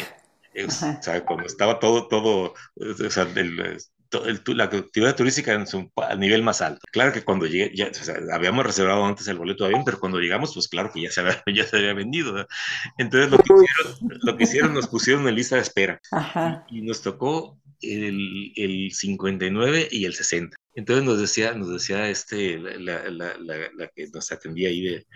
[0.67, 3.79] o sea, cuando estaba todo, todo, o sea, el,
[4.47, 6.81] la actividad turística en su, a nivel más alto.
[6.91, 9.99] Claro que cuando llegué, ya, o sea, habíamos reservado antes el boleto de avión, pero
[9.99, 12.47] cuando llegamos, pues claro que ya se había, ya se había vendido.
[12.99, 16.01] Entonces lo que, hicieron, lo que hicieron, nos pusieron en lista de espera.
[16.11, 16.65] Ajá.
[16.71, 20.57] Y, nos tocó el, el 59 y el 60.
[20.75, 25.07] Entonces nos decía, nos decía este, la, la, la, la que nos atendía ahí de,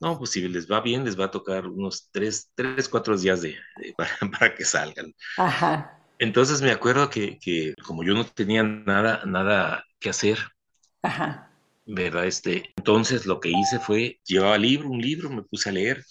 [0.00, 3.42] no, pues si les va bien, les va a tocar unos tres, tres cuatro días
[3.42, 3.56] de,
[3.96, 5.14] para, para, que salgan.
[5.38, 6.03] Ajá.
[6.18, 10.38] Entonces me acuerdo que, que, como yo no tenía nada, nada que hacer,
[11.02, 11.50] Ajá.
[11.86, 12.26] ¿verdad?
[12.26, 16.04] Este, entonces lo que hice fue, llevaba libro, un libro, me puse a leer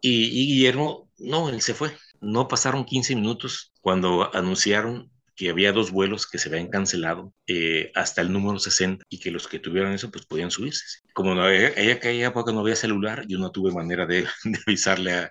[0.00, 1.96] y, y Guillermo, no, él se fue.
[2.20, 7.92] No pasaron 15 minutos cuando anunciaron que había dos vuelos que se habían cancelado eh,
[7.94, 10.84] hasta el número 60 y que los que tuvieran eso pues podían subirse.
[11.14, 14.58] Como no había, ella que época no había celular, yo no tuve manera de, de
[14.66, 15.30] avisarle a,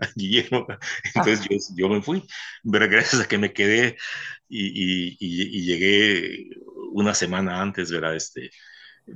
[0.00, 0.68] a, Guillermo,
[1.16, 2.22] entonces yo, yo, me fui,
[2.70, 3.96] pero gracias a que me quedé
[4.48, 6.50] y, y, y, llegué
[6.92, 8.14] una semana antes, ¿verdad?
[8.14, 8.50] Este,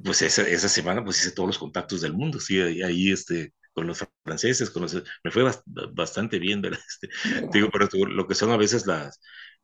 [0.03, 3.53] pues esa, esa, semana pues hice todos los contactos del mundo, sí, ahí, ahí este,
[3.73, 5.45] con los franceses, con los, me fue
[5.93, 6.81] bastante bien, ¿verdad?
[6.89, 7.09] Este,
[7.53, 9.21] digo, pero lo que son a veces las,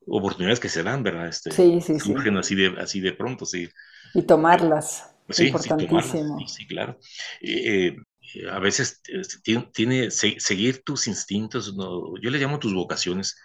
[0.06, 1.28] oportunidades que se dan, ¿verdad?
[1.28, 3.68] Este, sí, sí, surgen así de, así de pronto, sí.
[4.14, 5.06] Y tomarlas.
[5.28, 6.38] Sí, importantísimo.
[6.40, 6.98] Sí, sí, claro.
[7.40, 7.96] Eh,
[8.34, 9.00] eh, a veces
[9.42, 13.36] tiene, tiene, seguir tus instintos, no, yo le llamo tus vocaciones,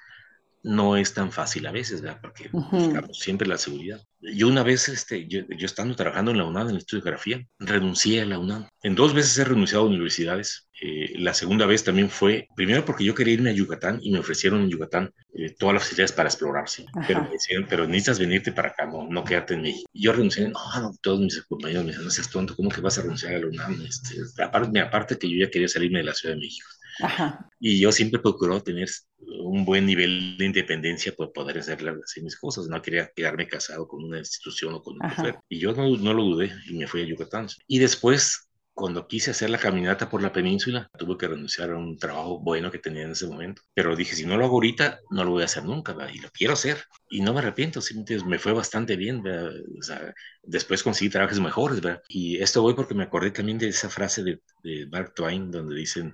[0.63, 2.19] no es tan fácil a veces, ¿verdad?
[2.21, 4.01] Porque buscamos siempre la seguridad.
[4.33, 7.03] Yo una vez, este, yo, yo, estando trabajando en la UNAM, en el Estudio de
[7.03, 8.67] Geografía, renuncié a la UNAM.
[8.81, 10.69] En dos veces he renunciado a universidades.
[10.81, 14.19] Eh, la segunda vez también fue, primero porque yo quería irme a Yucatán y me
[14.19, 16.85] ofrecieron en Yucatán eh, todas las facilidades para explorarse.
[17.07, 19.89] Pero me decían, pero necesitas venirte para acá, no, no quedarte en México.
[19.93, 22.81] Y yo renuncié, no, no, todos mis compañeros me decían, no seas tonto, ¿cómo que
[22.81, 23.81] vas a renunciar a la UNAM?
[23.87, 26.67] Este, aparte, aparte que yo ya quería salirme de la Ciudad de México.
[26.99, 27.49] Ajá.
[27.59, 32.37] Y yo siempre procuró tener un buen nivel de independencia para poder hacer, hacer, mis
[32.37, 32.67] cosas.
[32.67, 35.39] No quería quedarme casado con una institución o con un mujer.
[35.49, 37.47] Y yo no, no, lo dudé y me fui a Yucatán.
[37.67, 41.97] Y después, cuando quise hacer la caminata por la península, tuve que renunciar a un
[41.97, 43.61] trabajo bueno que tenía en ese momento.
[43.73, 46.13] Pero dije, si no lo hago ahorita, no lo voy a hacer nunca, ¿verdad?
[46.13, 46.83] y lo quiero hacer.
[47.09, 49.23] Y no me arrepiento, simplemente me fue bastante bien.
[49.25, 51.81] O sea, después conseguí trabajos mejores.
[51.81, 52.01] ¿verdad?
[52.09, 55.75] Y esto voy porque me acordé también de esa frase de, de Mark Twain, donde
[55.75, 56.13] dicen,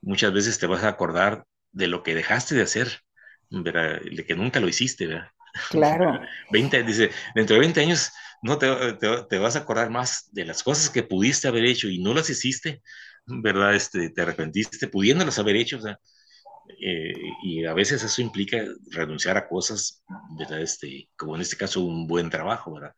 [0.00, 3.00] muchas veces te vas a acordar de lo que dejaste de hacer,
[3.50, 4.00] ¿verdad?
[4.00, 5.30] de que nunca lo hiciste, ¿verdad?
[5.70, 6.20] Claro.
[6.50, 8.68] 20, dice, dentro de 20 años no te,
[9.28, 12.30] te, vas a acordar más de las cosas que pudiste haber hecho y no las
[12.30, 12.82] hiciste,
[13.26, 13.74] ¿verdad?
[13.74, 15.98] Este, te arrepentiste pudiéndolas haber hecho, o sea,
[16.80, 18.58] eh, y a veces eso implica
[18.90, 20.02] renunciar a cosas,
[20.38, 20.60] ¿verdad?
[20.60, 22.94] Este, como en este caso un buen trabajo, ¿verdad?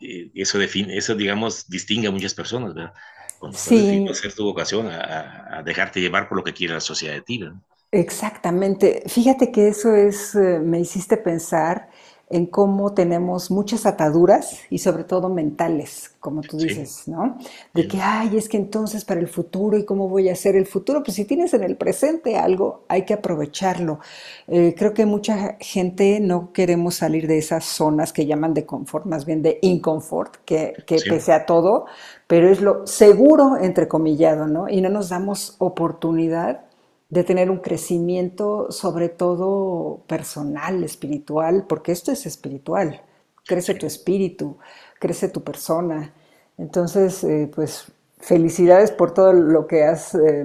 [0.00, 2.92] Eh, eso define, eso digamos distingue a muchas personas, ¿verdad?
[3.38, 4.06] Cuando sí.
[4.10, 7.38] hacer tu vocación a, a, dejarte llevar por lo que quiere la sociedad de ti,
[7.38, 7.58] ¿verdad?
[7.90, 9.02] Exactamente.
[9.06, 11.88] Fíjate que eso es, eh, me hiciste pensar
[12.30, 17.38] en cómo tenemos muchas ataduras y sobre todo mentales, como tú dices, ¿no?
[17.72, 20.66] De que, ay, es que entonces para el futuro y cómo voy a hacer el
[20.66, 24.00] futuro, pues si tienes en el presente algo, hay que aprovecharlo.
[24.46, 29.06] Eh, creo que mucha gente no queremos salir de esas zonas que llaman de confort,
[29.06, 31.86] más bien de inconfort, que, que pese a todo,
[32.26, 34.68] pero es lo seguro, entrecomillado, ¿no?
[34.68, 36.67] Y no nos damos oportunidad
[37.08, 43.02] de tener un crecimiento sobre todo personal, espiritual, porque esto es espiritual,
[43.46, 44.58] crece tu espíritu,
[44.98, 46.12] crece tu persona.
[46.58, 47.86] Entonces, eh, pues
[48.18, 50.44] felicidades por todo lo que has eh,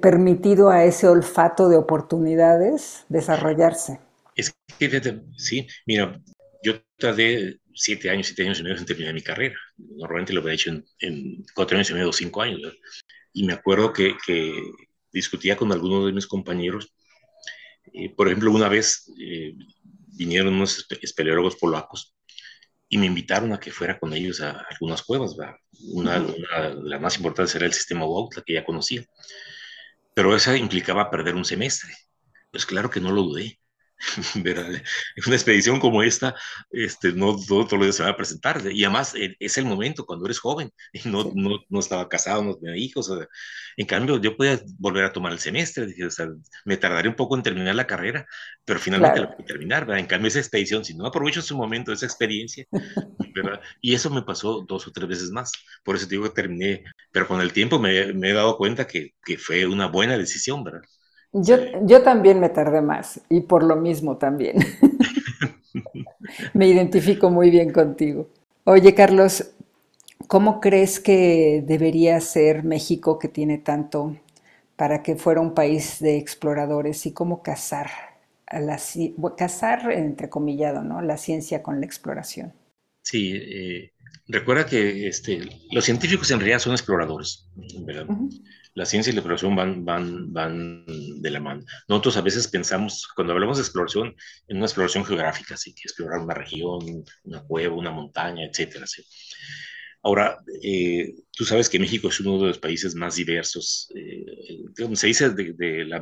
[0.00, 4.00] permitido a ese olfato de oportunidades desarrollarse.
[4.34, 6.20] Es que, sí, mira,
[6.62, 9.56] yo tardé siete años, siete años y medio en terminar mi carrera.
[9.78, 12.60] Normalmente lo había hecho en, cuatro años y medio, cinco años.
[13.32, 14.52] Y me acuerdo que, que
[15.12, 16.92] discutía con algunos de mis compañeros.
[17.92, 19.54] Eh, por ejemplo, una vez eh,
[20.16, 22.14] vinieron unos espeleólogos polacos
[22.88, 25.36] y me invitaron a que fuera con ellos a algunas cuevas.
[25.92, 29.04] Una, una, de las más importantes era el sistema la que ya conocía.
[30.14, 31.94] Pero esa implicaba perder un semestre.
[32.50, 33.60] Pues claro que no lo dudé.
[34.36, 34.82] ¿verdad?
[35.26, 36.34] Una expedición como esta,
[36.70, 38.60] este, no, todos los días se va a presentar.
[38.70, 42.42] Y además eh, es el momento cuando eres joven y no, no, no, estaba casado,
[42.42, 43.10] no tenía hijos.
[43.76, 45.86] en cambio, yo podía volver a tomar el semestre.
[45.86, 46.28] Dije, o sea,
[46.64, 48.26] me tardaré un poco en terminar la carrera,
[48.64, 49.86] pero finalmente la pude terminar.
[49.86, 50.00] ¿verdad?
[50.00, 52.66] En cambio, esa expedición, si no aprovecho su momento, esa experiencia,
[53.34, 53.60] ¿verdad?
[53.80, 55.52] y eso me pasó dos o tres veces más.
[55.84, 59.14] Por eso digo que terminé, pero con el tiempo me, me he dado cuenta que,
[59.24, 60.82] que fue una buena decisión, ¿verdad?
[61.32, 64.56] Yo, yo también me tardé más y por lo mismo también.
[66.54, 68.28] me identifico muy bien contigo.
[68.64, 69.52] Oye, Carlos,
[70.26, 74.16] ¿cómo crees que debería ser México que tiene tanto
[74.78, 77.90] para que fuera un país de exploradores y cómo casar,
[78.46, 78.78] a la,
[79.36, 81.02] casar entrecomillado, ¿no?
[81.02, 82.52] La ciencia con la exploración.
[83.02, 83.90] Sí, eh,
[84.26, 87.48] recuerda que este, los científicos en realidad son exploradores,
[87.80, 88.06] ¿verdad?
[88.78, 91.64] la ciencia y la exploración van, van, van de la mano.
[91.88, 94.14] Nosotros a veces pensamos, cuando hablamos de exploración,
[94.46, 98.86] en una exploración geográfica, así que explorar una región, una cueva, una montaña, etcétera.
[98.86, 99.04] ¿sí?
[100.02, 104.24] Ahora, eh, tú sabes que México es uno de los países más diversos, eh,
[104.94, 106.00] se dice de, la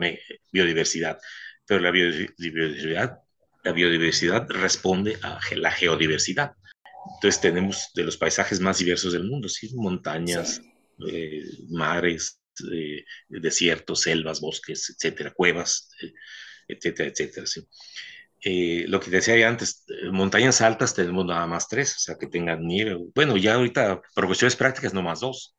[0.53, 1.19] biodiversidad,
[1.67, 3.19] pero la biodiversidad,
[3.65, 6.53] la biodiversidad responde a la geodiversidad.
[7.15, 9.75] Entonces tenemos de los paisajes más diversos del mundo, ¿sí?
[9.75, 10.61] montañas,
[11.09, 12.41] eh, mares,
[12.73, 16.13] eh, desiertos, selvas, bosques, etcétera, cuevas, eh,
[16.69, 17.47] etcétera, etcétera.
[17.47, 17.67] ¿sí?
[18.43, 22.67] Eh, lo que decía antes, montañas altas tenemos nada más tres, o sea, que tengan
[22.67, 22.97] nieve.
[23.15, 25.55] Bueno, ya ahorita, por cuestiones prácticas, no más dos.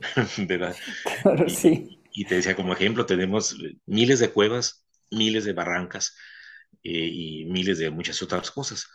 [0.46, 0.76] ¿Verdad?
[1.22, 2.02] Claro, sí.
[2.12, 3.56] Y, te decía, como ejemplo, tenemos
[3.86, 6.16] miles de cuevas, miles de barrancas
[6.82, 8.86] y miles de muchas otras cosas.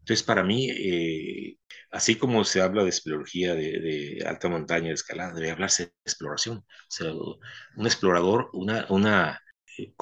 [0.00, 1.56] Entonces, para mí, eh,
[1.90, 6.58] así como se habla de espeleología de, alta montaña, de escalada, debe hablarse de exploración.
[6.58, 9.40] O sea, un explorador, una, una
[9.78, 9.94] eh,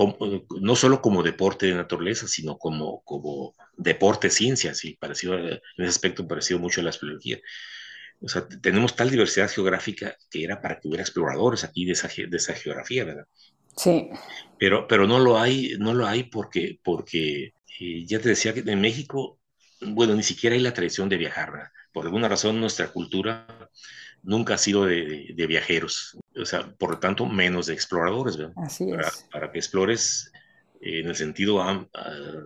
[0.61, 5.89] no solo como deporte de naturaleza, sino como, como deporte ciencia, sí, parecido, en ese
[5.89, 7.39] aspecto parecido mucho a la espeleología.
[8.21, 12.09] O sea, tenemos tal diversidad geográfica que era para que hubiera exploradores aquí de esa,
[12.09, 13.27] de esa geografía, ¿verdad?
[13.77, 14.09] Sí.
[14.59, 18.61] Pero, pero no lo hay, no lo hay porque, porque eh, ya te decía que
[18.61, 19.38] en México
[19.81, 21.69] bueno, ni siquiera hay la tradición de viajar, ¿verdad?
[21.93, 23.47] Por alguna razón nuestra cultura
[24.23, 28.55] nunca ha sido de, de, viajeros, o sea, por lo tanto, menos de exploradores, ¿verdad?
[28.57, 29.29] Así para, es.
[29.31, 30.33] Para, que explores
[30.81, 31.89] eh, en el sentido am,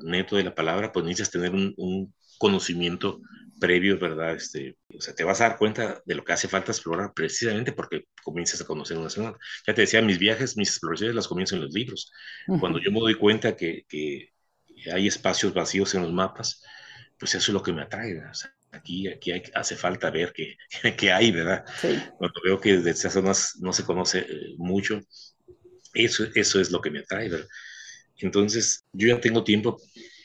[0.02, 3.20] neto de la palabra, pues necesitas tener un, un conocimiento
[3.62, 4.34] previo, ¿verdad?
[4.34, 7.70] Este, o sea, te vas a dar cuenta de lo que hace falta explorar precisamente
[7.70, 9.34] porque comienzas a conocer una zona.
[9.64, 12.10] Ya te decía, mis viajes, mis exploraciones las comienzo en los libros.
[12.48, 12.60] Uh -huh.
[12.60, 14.32] Cuando yo me doy cuenta que, que,
[14.92, 16.60] hay espacios vacíos en los mapas,
[17.22, 18.18] pues eso es lo que me atrae.
[18.18, 20.56] O sea, aquí, aquí hay, hace falta ver qué,
[20.98, 21.64] qué hay, ¿verdad?
[21.80, 21.96] Sí.
[22.18, 25.00] Cuando veo que de estas zonas no se conoce eh, mucho,
[25.94, 27.46] eso, eso es lo que me atrae, ¿verdad?
[28.16, 29.80] Entonces, yo ya tengo tiempo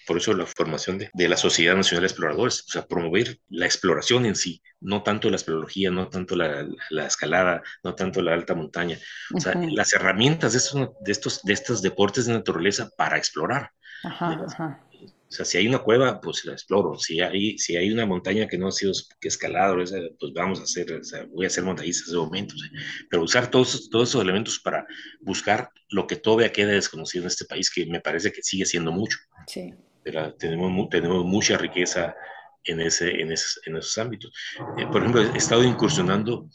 [0.07, 3.67] por eso la formación de, de, la Sociedad Nacional de Exploradores, o sea, promover la
[3.67, 8.23] exploración en sí, no tanto la espeleología, no tanto la, la, la escalada, no tanto
[8.23, 8.97] la alta montaña,
[9.35, 9.75] o sea, uh -huh.
[9.75, 13.71] las herramientas de estos, de, estos, de estos deportes de naturaleza para explorar.
[14.03, 14.86] Ajá, ajá.
[15.29, 16.97] O sea, si hay una cueva, pues la exploro.
[16.97, 20.93] Si hay, si hay una montaña que no ha sido escalada, pues vamos a hacer,
[20.93, 22.55] o sea, voy a hacer montañistas de momento.
[22.55, 22.69] O sea,
[23.09, 24.87] pero usar todos, todos esos elementos para
[25.19, 28.91] buscar lo que todavía queda desconocido en este país, que me parece que sigue siendo
[28.91, 29.17] mucho.
[29.47, 29.73] Sí.
[30.01, 32.15] Pero tenemos, tenemos mucha riqueza
[32.63, 34.31] en, ese, en, esos, en esos ámbitos.
[34.77, 36.49] Eh, por ejemplo, he estado incursionando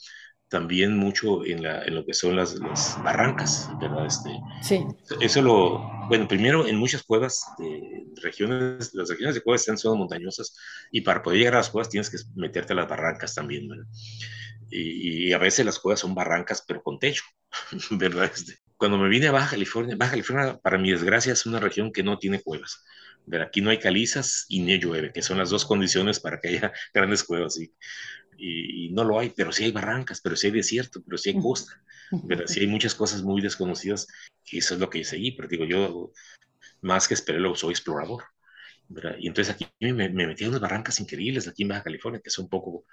[0.53, 4.05] también mucho en, la, en lo que son las, las, barrancas, ¿verdad?
[4.05, 4.30] Este,
[4.61, 4.84] sí.
[5.20, 9.98] Eso lo, bueno, primero en muchas cuevas, de regiones, las regiones de cuevas están zonas
[9.98, 10.55] montañosas
[10.90, 13.86] y para poder llegar a las cuevas tienes que meterte a las barrancas también, ¿verdad?
[14.70, 17.24] Y, y a veces las cuevas son barrancas pero con techo,
[17.90, 18.30] ¿verdad?
[18.32, 21.92] Este, cuando me vine a Baja California, Baja California para mi desgracia es una región
[21.92, 22.84] que no tiene cuevas.
[23.24, 23.48] ¿verdad?
[23.48, 26.72] Aquí no hay calizas y ni llueve, que son las dos condiciones para que haya
[26.94, 27.59] grandes cuevas.
[27.59, 27.72] Y,
[28.37, 31.30] y, y, no lo hay, pero sí hay barrancas, pero sí hay desierto, pero sí
[31.30, 31.72] hay costa,
[32.24, 32.47] ¿verdad?
[32.47, 34.07] Sí hay muchas cosas muy desconocidas
[34.47, 36.12] y eso es lo que yo seguí, pero digo, yo
[36.83, 38.24] más que esperarlo, soy explorador,
[38.89, 39.16] ¿verdad?
[39.18, 42.30] Y entonces aquí me, me metí en unas barrancas increíbles aquí en Baja California, que
[42.30, 42.85] son poco,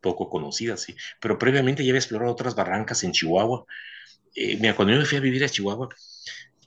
[0.00, 0.96] poco conocidas, ¿sí?
[1.20, 3.64] Pero previamente ya había explorado otras barrancas en Chihuahua.
[4.34, 5.88] Eh, mira, cuando yo me fui a vivir a Chihuahua,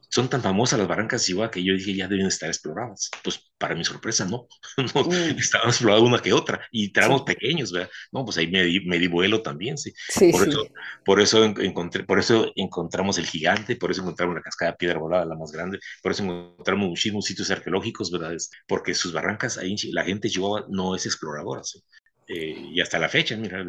[0.09, 3.09] son tan famosas las barrancas de Chihuahua que yo dije ya deben estar exploradas.
[3.23, 4.47] Pues para mi sorpresa, no,
[4.95, 5.37] no mm.
[5.37, 7.25] estaban exploradas una que otra y tramos sí.
[7.33, 7.89] pequeños, ¿verdad?
[8.11, 9.93] No, pues ahí me di, me di vuelo también, sí.
[10.09, 10.49] sí por, sí.
[10.49, 10.67] Eso,
[11.05, 14.99] por, eso encontré, por eso encontramos el gigante, por eso encontramos la cascada de piedra
[14.99, 18.35] volada, la más grande, por eso encontramos muchísimos sitios arqueológicos, ¿verdad?
[18.67, 21.83] Porque sus barrancas, ahí la gente Chihuahua no es exploradora, ¿sí?
[22.31, 23.65] Eh, y hasta la fecha, mira,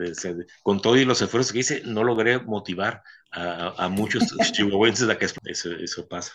[0.62, 3.02] con todo y los esfuerzos que hice, no logré motivar
[3.32, 6.34] a, a muchos chihuahuenses a que eso, eso pasa.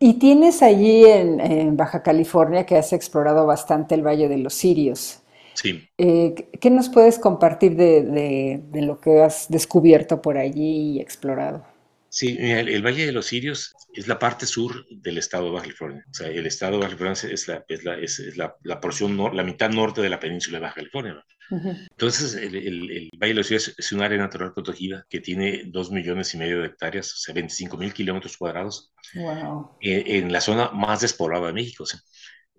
[0.00, 4.54] Y tienes allí en, en, Baja California que has explorado bastante el Valle de los
[4.54, 5.20] Sirios.
[5.54, 5.88] Sí.
[5.96, 11.00] Eh, ¿Qué nos puedes compartir de, de, de, lo que has descubierto por allí y
[11.00, 11.64] explorado?
[12.08, 15.64] Sí, el, el, Valle de los Sirios es la parte sur del estado de Baja
[15.64, 16.04] California.
[16.10, 18.80] O sea, el estado de Baja California es la, es la, es, es la, la
[18.80, 21.24] porción, nor, la mitad norte de la península de Baja California.
[21.50, 21.88] Uh -huh.
[21.90, 25.64] Entonces, el, el, el, Valle de los Sirios es un área natural protegida que tiene
[25.66, 29.76] dos millones y medio de hectáreas, o sea, 25 mil kilómetros cuadrados, wow.
[29.80, 31.82] en, en, la zona más despoblada de México.
[31.82, 32.00] O sea,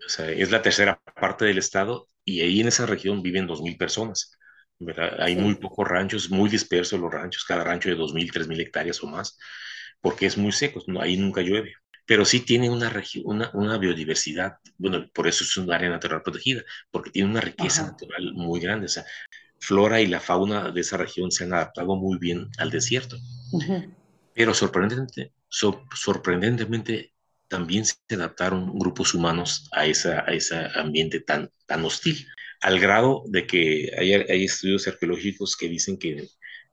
[0.05, 3.61] o sea, es la tercera parte del estado y ahí en esa región viven dos
[3.61, 4.37] mil personas.
[4.81, 5.21] ¿verdad?
[5.21, 5.41] Hay sí.
[5.41, 9.37] muy pocos ranchos, muy dispersos los ranchos, cada rancho de 2.000, 3.000 hectáreas o más,
[10.01, 11.73] porque es muy seco, no, ahí nunca llueve.
[12.05, 12.91] Pero sí tiene una,
[13.23, 17.83] una, una, biodiversidad, bueno, por eso es un área natural protegida, porque tiene una riqueza
[17.83, 17.91] Ajá.
[17.91, 18.87] natural muy grande.
[18.87, 19.05] O sea,
[19.59, 23.17] flora y la fauna de esa región se han adaptado muy bien al desierto.
[23.51, 23.95] Uh -huh.
[24.33, 27.13] Pero sorprendentemente, so, sorprendentemente
[27.47, 32.25] también se adaptaron grupos humanos a, esa, a ese ambiente tan, tan hostil
[32.61, 36.29] al grado de que hay, hay estudios arqueológicos que dicen que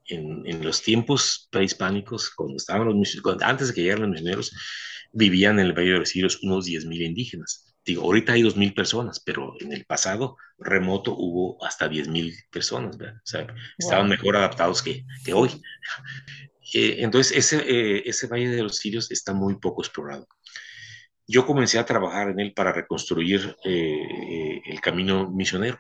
[0.07, 4.53] en, en, los tiempos prehispánicos, cuando estaban los cuando, antes de que llegaran los misioneros,
[5.12, 7.74] vivían en el Valle de los Sirios unos 10.000 indígenas.
[7.84, 13.16] Digo, ahorita hay 2.000 personas, pero en el pasado remoto hubo hasta 10.000 personas, ¿verdad?
[13.16, 13.56] O sea, wow.
[13.78, 15.50] estaban mejor adaptados que, que hoy.
[16.74, 20.28] Eh, entonces, ese, eh, ese Valle de los Sirios está muy poco explorado
[21.28, 25.78] yo comencé a trabajar en él para reconstruir eh, el camino misionero,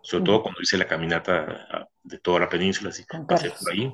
[0.00, 3.92] sobre todo cuando hice la caminata de toda la península, así pasé por ahí.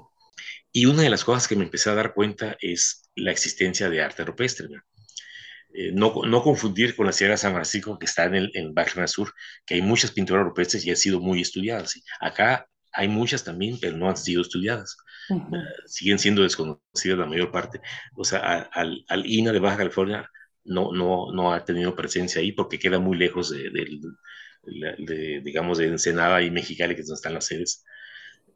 [0.73, 4.03] Y una de las cosas que me empecé a dar cuenta es la existencia de
[4.03, 4.69] arte rupestre.
[5.75, 9.07] Eh, no, no, confundir con la Sierra San Francisco, que está en el en Baja
[9.07, 9.33] Sur,
[9.65, 11.91] que hay muchas pinturas rupestres y han sido muy estudiadas.
[11.93, 12.03] ¿sí?
[12.21, 14.97] Acá hay muchas también, pero no han sido estudiadas.
[15.31, 15.59] Uh -huh.
[15.59, 17.81] uh, siguen siendo desconocidas la mayor parte.
[18.15, 20.29] O sea, a, al, al INA de Baja California
[20.65, 24.01] no, no, no ha tenido presencia ahí porque queda muy lejos de, de,
[24.63, 27.85] de, de digamos, de Ensenada y Mexicali, que es donde están las sedes,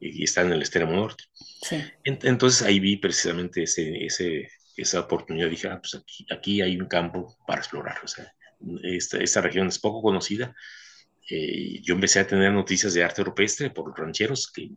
[0.01, 1.25] y, están en el extremo norte.
[1.35, 1.83] Sí.
[2.05, 5.49] Entonces ahí vi precisamente ese, ese, esa oportunidad.
[5.49, 7.99] Dije, ah, pues aquí, aquí hay un campo para explorar.
[8.05, 8.33] O sea,
[8.83, 10.55] esta, esta región es poco conocida
[11.29, 14.51] eh, yo empecé a tener noticias de arte rupestre por rancheros.
[14.53, 14.71] Que,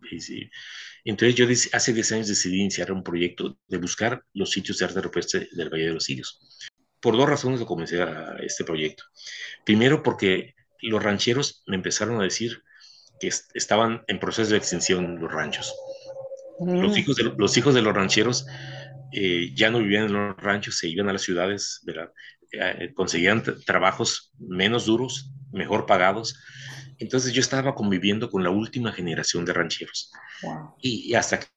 [1.05, 5.01] entonces yo hace 10 años decidí iniciar un proyecto de buscar los sitios de arte
[5.01, 6.39] rupestre del Valle de los Sirios.
[6.99, 9.03] Por dos razones lo comencé a este proyecto.
[9.63, 12.63] Primero porque los rancheros me empezaron a decir
[13.19, 15.73] que estaban en proceso de extinción los ranchos.
[16.59, 16.97] Los, mm.
[16.97, 18.45] hijos de, los hijos de los rancheros
[19.11, 22.11] eh, ya no vivían en los ranchos, se iban a las ciudades, ¿verdad?
[22.51, 26.39] Eh, conseguían trabajos menos duros, mejor pagados.
[26.97, 30.11] Entonces yo estaba conviviendo con la última generación de rancheros.
[30.81, 31.47] Y, hasta que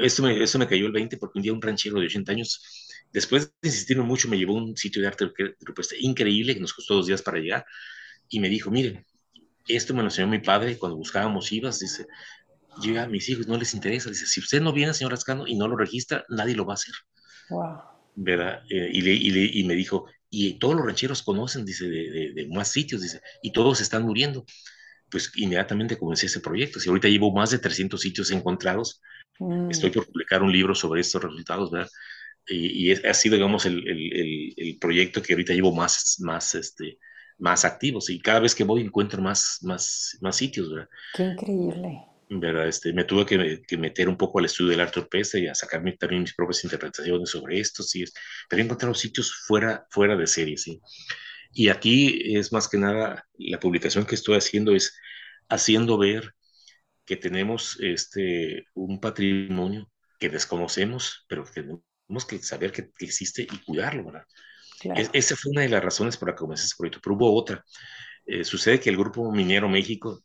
[0.00, 2.60] esto, me, cayó el 20 porque un día un ranchero de 80 años,
[3.12, 5.32] después de insistirme mucho, me llevó a un sitio de arte
[6.00, 7.64] increíble que nos costó dos días para llegar
[8.28, 9.06] y me dijo, miren,
[9.68, 12.06] esto me lo enseñó mi padre cuando buscábamos IVAs, dice,
[12.80, 15.56] llega a mis hijos, no les interesa, dice, si usted no viene, señor Ascano, y
[15.56, 16.94] no lo registra, nadie lo va a hacer.
[17.50, 17.78] Wow.
[18.14, 18.62] ¿Verdad?
[18.70, 22.48] Eh, y, le, y, y, me dijo, y todos los rancheros conocen, dice, de, de,
[22.48, 24.44] más sitios, dice, y todos están muriendo.
[25.08, 26.80] Pues inmediatamente comencé ese proyecto.
[26.80, 29.00] Si ahorita llevo más de 300 sitios encontrados,
[29.38, 29.70] mm.
[29.70, 31.88] estoy por publicar un libro sobre estos resultados, ¿verdad?
[32.48, 36.98] Y, y ha sido, digamos, el, el, el, proyecto que ahorita llevo más, más, este,
[37.38, 40.88] más activos y cada vez que voy encuentro más, más, más sitios, ¿verdad?
[41.14, 42.02] Qué increíble.
[42.28, 42.68] ¿verdad?
[42.68, 45.54] Este, me tuve que, que, meter un poco al estudio del arte orquesta y a
[45.54, 48.04] sacarme también mis propias interpretaciones sobre esto, sí,
[48.48, 50.80] pero he encontrado sitios fuera, fuera de serie, sí.
[51.52, 54.98] Y aquí es más que nada, la publicación que estoy haciendo es
[55.48, 56.34] haciendo ver
[57.04, 63.42] que tenemos este, un patrimonio que desconocemos, pero que tenemos que saber que, que existe
[63.42, 64.24] y cuidarlo, ¿verdad?
[65.12, 67.64] Esa fue una de las razones por la que comencé este proyecto, pero hubo otra.
[68.26, 70.22] Eh, sucede que el Grupo Minero México,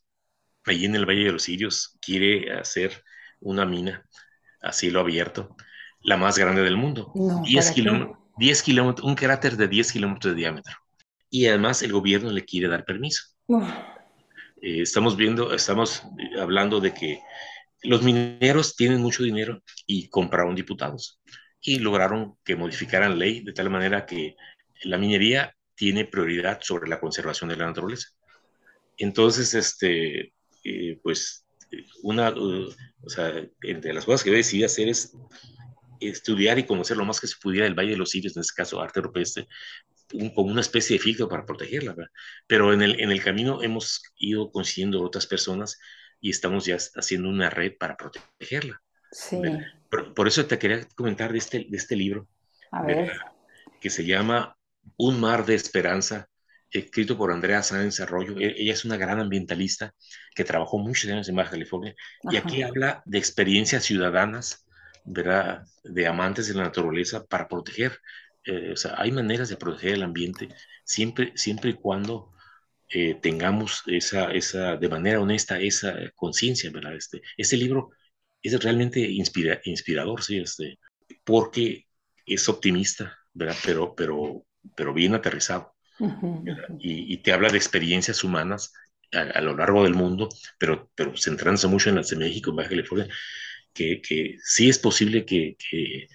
[0.64, 3.02] allí en el Valle de los Sirios, quiere hacer
[3.40, 4.06] una mina
[4.60, 5.56] a cielo abierto,
[6.00, 7.12] la más grande del mundo.
[8.38, 10.76] 10 kilómetros, un cráter de 10 kilómetros de diámetro.
[11.30, 13.22] Y además el gobierno le quiere dar permiso.
[14.60, 16.02] Eh, estamos viendo, estamos
[16.40, 17.20] hablando de que
[17.82, 21.20] los mineros tienen mucho dinero y compraron diputados
[21.62, 24.36] y lograron que modificaran ley de tal manera que
[24.82, 28.08] la minería tiene prioridad sobre la conservación de la naturaleza.
[28.98, 30.32] Entonces, este,
[30.64, 31.46] eh, pues,
[32.02, 32.68] una, uh,
[33.02, 33.32] o sea,
[33.62, 35.16] entre las cosas que yo decidí hacer es
[36.00, 38.54] estudiar y conocer lo más que se pudiera del Valle de los Sirios, en este
[38.56, 39.46] caso arte rupestre,
[40.34, 41.94] como una especie de filtro para protegerla.
[41.94, 42.12] ¿verdad?
[42.46, 45.78] Pero en el, en el camino hemos ido consiguiendo otras personas
[46.20, 48.82] y estamos ya haciendo una red para protegerla.
[49.10, 49.38] Sí.
[50.14, 52.26] Por, eso te quería comentar de este, de este libro,
[53.78, 54.56] que se llama
[54.96, 56.28] Un mar de esperanza,
[56.70, 58.38] escrito por Andrea Sáenz Arroyo.
[58.38, 59.94] E, ella es una gran ambientalista
[60.34, 61.94] que trabajó muchos años en Baja California
[62.30, 64.66] y aquí habla de experiencias ciudadanas,
[65.04, 65.66] ¿verdad?
[65.84, 67.98] de amantes de la naturaleza para proteger.
[68.44, 70.48] Eh, o sea, hay maneras de proteger el ambiente
[70.84, 72.32] siempre, siempre y cuando
[72.88, 76.94] eh, tengamos esa, esa, de manera honesta esa conciencia, ¿verdad?
[76.94, 77.90] Este, este libro
[78.42, 80.78] es realmente inspira, inspirador, sí, este,
[81.24, 81.86] porque
[82.26, 83.56] es optimista, ¿verdad?
[83.64, 84.44] Pero, pero,
[84.76, 85.74] pero bien aterrizado.
[86.78, 88.72] y, y, te habla de experiencias humanas
[89.12, 90.28] a, lo largo del mundo,
[90.58, 93.08] pero, pero centrándose mucho en las de México, en Baja California,
[93.72, 96.08] que, que sí es posible que, que,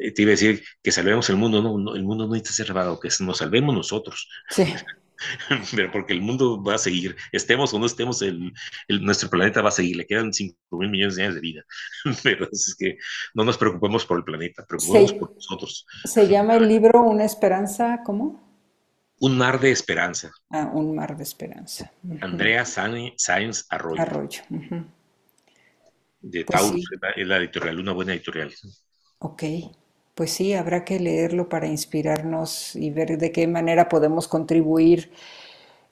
[0.00, 2.66] eh, te iba a decir que salvemos el mundo, no, no el mundo no ser
[2.66, 4.28] salvado, que nos salvemos nosotros.
[4.50, 4.64] Sí.
[5.74, 8.52] pero porque el mundo va a seguir, estemos o no estemos, el,
[8.88, 11.64] nuestro planeta va a seguir, le quedan 5 mil millones de años de vida,
[12.22, 12.98] pero es que
[13.34, 15.86] no nos preocupemos por el planeta, preocupemos por nosotros.
[16.04, 18.44] ¿Se llama el libro Una esperanza, cómo?
[19.18, 20.30] Un mar de esperanza.
[20.50, 21.90] Ah, un mar de esperanza.
[22.20, 24.02] Andrea Sáenz Arroyo.
[24.02, 24.42] Arroyo.
[26.20, 26.84] De pues Taurus,
[27.16, 28.52] es la editorial, una buena editorial.
[29.18, 29.42] Ok.
[30.16, 35.10] Pues sí, habrá que leerlo para inspirarnos y ver de qué manera podemos contribuir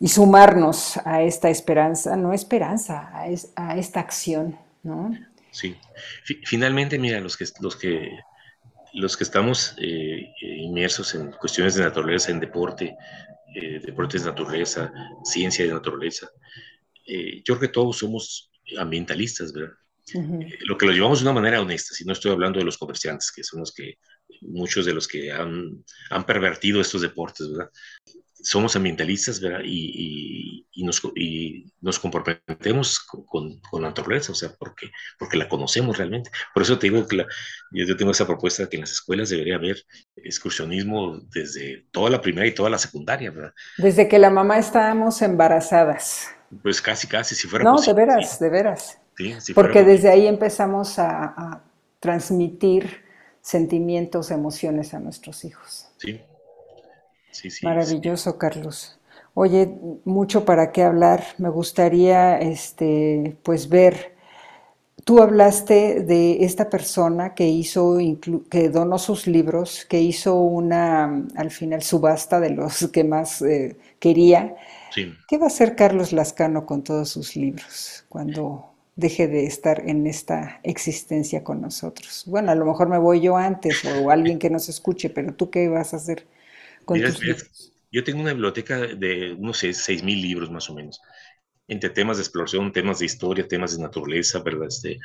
[0.01, 5.15] y sumarnos a esta esperanza, no esperanza, a, esta acción, ¿no?
[5.51, 5.77] Sí.
[6.47, 8.19] Finalmente, mira, los que, los que,
[8.95, 12.97] los que estamos eh, inmersos en cuestiones de naturaleza, en deporte,
[13.55, 14.91] eh, deportes de naturaleza,
[15.23, 16.31] ciencia de naturaleza,
[17.07, 19.75] eh, yo creo que todos somos ambientalistas, ¿verdad?
[20.67, 23.33] Lo que lo llevamos de una manera honesta, si no estoy hablando de los comerciantes,
[23.33, 23.99] que son los que
[24.45, 27.71] muchos de los que han, han pervertido estos deportes, ¿verdad?
[28.35, 29.61] Somos ambientalistas, ¿verdad?
[29.65, 35.49] Y, y, nos, y nos, comprometemos con, con, la naturaleza, o sea, porque, porque la
[35.49, 36.31] conocemos realmente.
[36.53, 37.27] Por eso te digo que la,
[37.71, 39.83] yo tengo esa propuesta que en las escuelas debería haber
[40.17, 43.55] excursionismo desde toda la primaria y toda la secundaria, ¿verdad?
[43.79, 46.29] Desde que la mamá estábamos embarazadas.
[46.63, 48.99] Pues casi, casi, si fuera No, de veras, de veras.
[49.17, 51.65] Sí, porque desde ahí empezamos a, a
[52.01, 53.04] transmitir
[53.45, 55.89] sentimientos, emociones a nuestros hijos.
[55.99, 56.21] Sí.
[57.31, 58.99] Sí, sí, Maravilloso, Carlos.
[59.35, 61.23] Oye, mucho para qué hablar.
[61.39, 64.15] Me gustaría, este, pues ver.
[65.05, 67.99] Tú hablaste de esta persona que hizo,
[68.49, 73.77] que donó sus libros, que hizo una, al final, subasta de los que más eh,
[73.99, 74.57] quería.
[74.91, 75.13] Sí.
[75.29, 80.07] ¿Qué va a hacer Carlos Lascano con todos sus libros cuando deje de estar en
[80.07, 82.25] esta existencia con nosotros?
[82.27, 85.51] Bueno, a lo mejor me voy yo antes o alguien que nos escuche, pero tú
[85.51, 86.27] qué vas a hacer
[86.85, 87.73] con tus libros?
[87.91, 91.01] Yo tengo una biblioteca de unos 6.000 libros más o menos,
[91.69, 94.67] entre temas de exploración, temas de historia, temas de naturaleza, ¿verdad?
[94.69, 94.99] Este,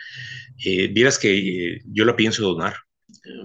[0.65, 2.73] eh, vieras que eh, yo la pienso donar,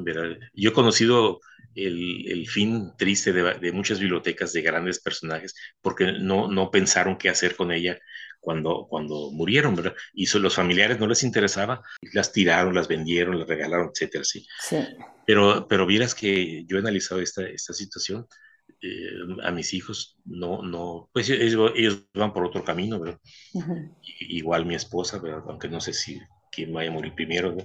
[0.01, 0.38] ¿verdad?
[0.55, 1.40] Yo he conocido
[1.74, 7.18] el, el fin triste de, de, muchas bibliotecas de grandes personajes porque no, no pensaron
[7.18, 7.99] qué hacer con ella
[8.45, 9.95] cuando, cuando murieron, ¿verdad?
[10.12, 11.82] Y a los familiares no les interesaba,
[12.12, 14.47] las tiraron, las vendieron, las regalaron, etcétera, sí.
[14.61, 14.76] sí.
[15.26, 18.26] Pero, pero vieras que yo he analizado esta, esta situación
[18.82, 19.11] eh,
[19.42, 23.18] a mis hijos no, no, pues ellos, ellos van por otro camino, ¿verdad?
[24.20, 25.42] Igual mi esposa, ¿verdad?
[25.49, 26.20] Aunque no sé si
[26.55, 27.57] quién vaya a morir primero,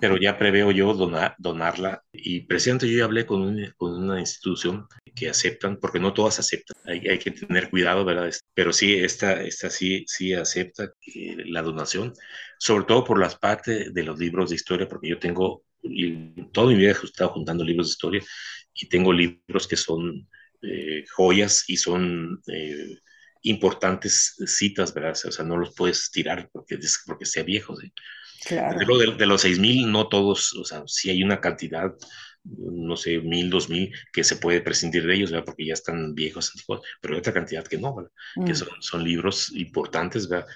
[0.00, 2.02] pero ya preveo yo donar, donarla.
[2.12, 6.76] Y presidente, yo ya hablé con, con, una institución que aceptan, porque no todas aceptan,
[6.84, 8.32] hay, hay, que tener cuidado, ¿verdad?
[8.54, 12.12] Pero sí, esta, esta sí, sí acepta eh, la donación,
[12.58, 15.64] sobre todo por las partes de los libros de historia, porque yo tengo,
[16.52, 18.22] toda mi vida he estado juntando libros de historia
[18.74, 20.28] y tengo libros que son
[20.62, 22.98] eh, joyas y son eh,
[23.42, 25.16] importantes citas, ¿verdad?
[25.24, 27.76] O sea, no los puedes tirar porque, porque sea viejo.
[27.76, 27.92] ¿sí?
[28.46, 28.78] Claro.
[28.98, 31.92] De, de, los 6.000, no todos, o sea, sí hay una cantidad,
[32.44, 35.44] no sé, mil, dos mil, que se puede prescindir de ellos, ¿verdad?
[35.44, 38.12] Porque ya están viejos, antiguos, pero hay otra cantidad que no, ¿verdad?
[38.46, 38.56] Que mm.
[38.56, 40.46] son, son, libros importantes, ¿verdad?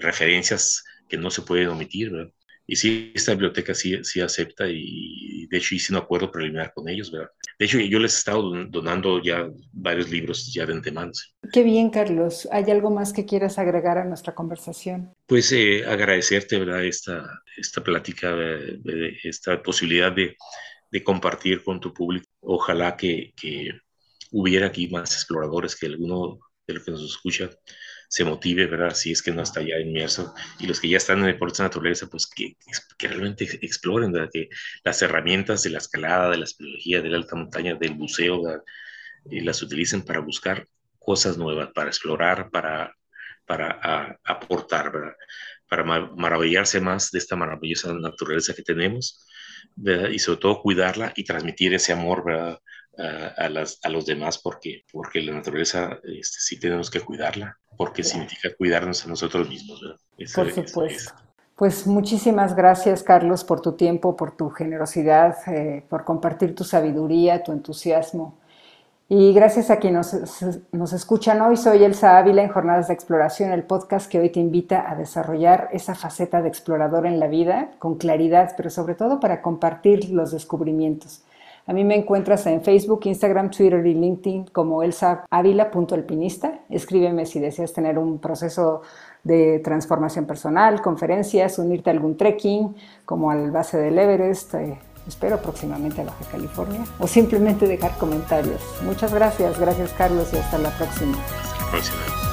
[0.00, 2.32] referencias que no se pueden omitir, ¿verdad?
[2.66, 6.88] Y sí, esta biblioteca sí, sí acepta y de hecho hice un acuerdo preliminar con
[6.88, 7.30] ellos, ¿verdad?
[7.62, 11.12] De hecho, yo les he estado donando ya varios libros ya de antemano.
[11.52, 12.48] Qué bien, Carlos.
[12.50, 15.14] ¿Hay algo más que quieras agregar a nuestra conversación?
[15.26, 16.84] Pues eh, agradecerte, ¿verdad?
[16.84, 17.24] Esta,
[17.56, 18.34] esta plática,
[19.22, 20.36] esta posibilidad de,
[20.90, 22.26] de, compartir con tu público.
[22.40, 23.70] Ojalá que, que
[24.32, 27.48] hubiera aquí más exploradores, que alguno de los que nos escucha
[28.12, 28.94] se motive, ¿verdad?
[28.94, 30.34] Si es que no está ya inmerso.
[30.58, 32.58] Y los que ya están en deportes de naturaleza, pues que,
[32.98, 34.28] que realmente exploren, ¿verdad?
[34.30, 34.50] Que
[34.84, 38.42] las herramientas de la escalada, de la espeleología, de la alta montaña, del buceo,
[39.30, 42.94] y las utilicen para buscar cosas nuevas, para explorar, para,
[43.46, 45.16] para aportar, ¿verdad?
[45.66, 49.26] Para maravillarse más de esta maravillosa naturaleza que tenemos,
[49.74, 50.10] ¿verdad?
[50.10, 52.58] Y sobre todo cuidarla y transmitir ese amor, ¿verdad?
[52.98, 58.04] A, las, a, los demás porque, porque la naturaleza este, sí tenemos que cuidarla, porque
[58.04, 59.80] significa cuidarnos a nosotros mismos.
[60.34, 61.14] por supuesto.
[61.56, 67.42] Pues muchísimas gracias, Carlos, por tu tiempo, por tu generosidad, eh, por compartir tu sabiduría,
[67.42, 68.38] tu entusiasmo.
[69.08, 73.52] Y gracias a quienes nos, nos, escuchan hoy, soy Elsa Ávila en Jornadas de Exploración,
[73.52, 77.72] el podcast que hoy te invita a desarrollar esa faceta de explorador en la vida
[77.78, 81.22] con claridad, pero sobre todo para compartir los descubrimientos.
[81.66, 86.60] A mí me encuentras en Facebook, Instagram, Twitter y LinkedIn como elsavila.alpinista.
[86.68, 88.82] Escríbeme si deseas tener un proceso
[89.22, 94.54] de transformación personal, conferencias, unirte a algún trekking como al base del Everest.
[94.54, 98.60] Eh, espero próximamente a Baja California o simplemente dejar comentarios.
[98.84, 101.16] Muchas gracias, gracias Carlos y hasta la próxima.
[101.42, 102.31] Hasta la próxima.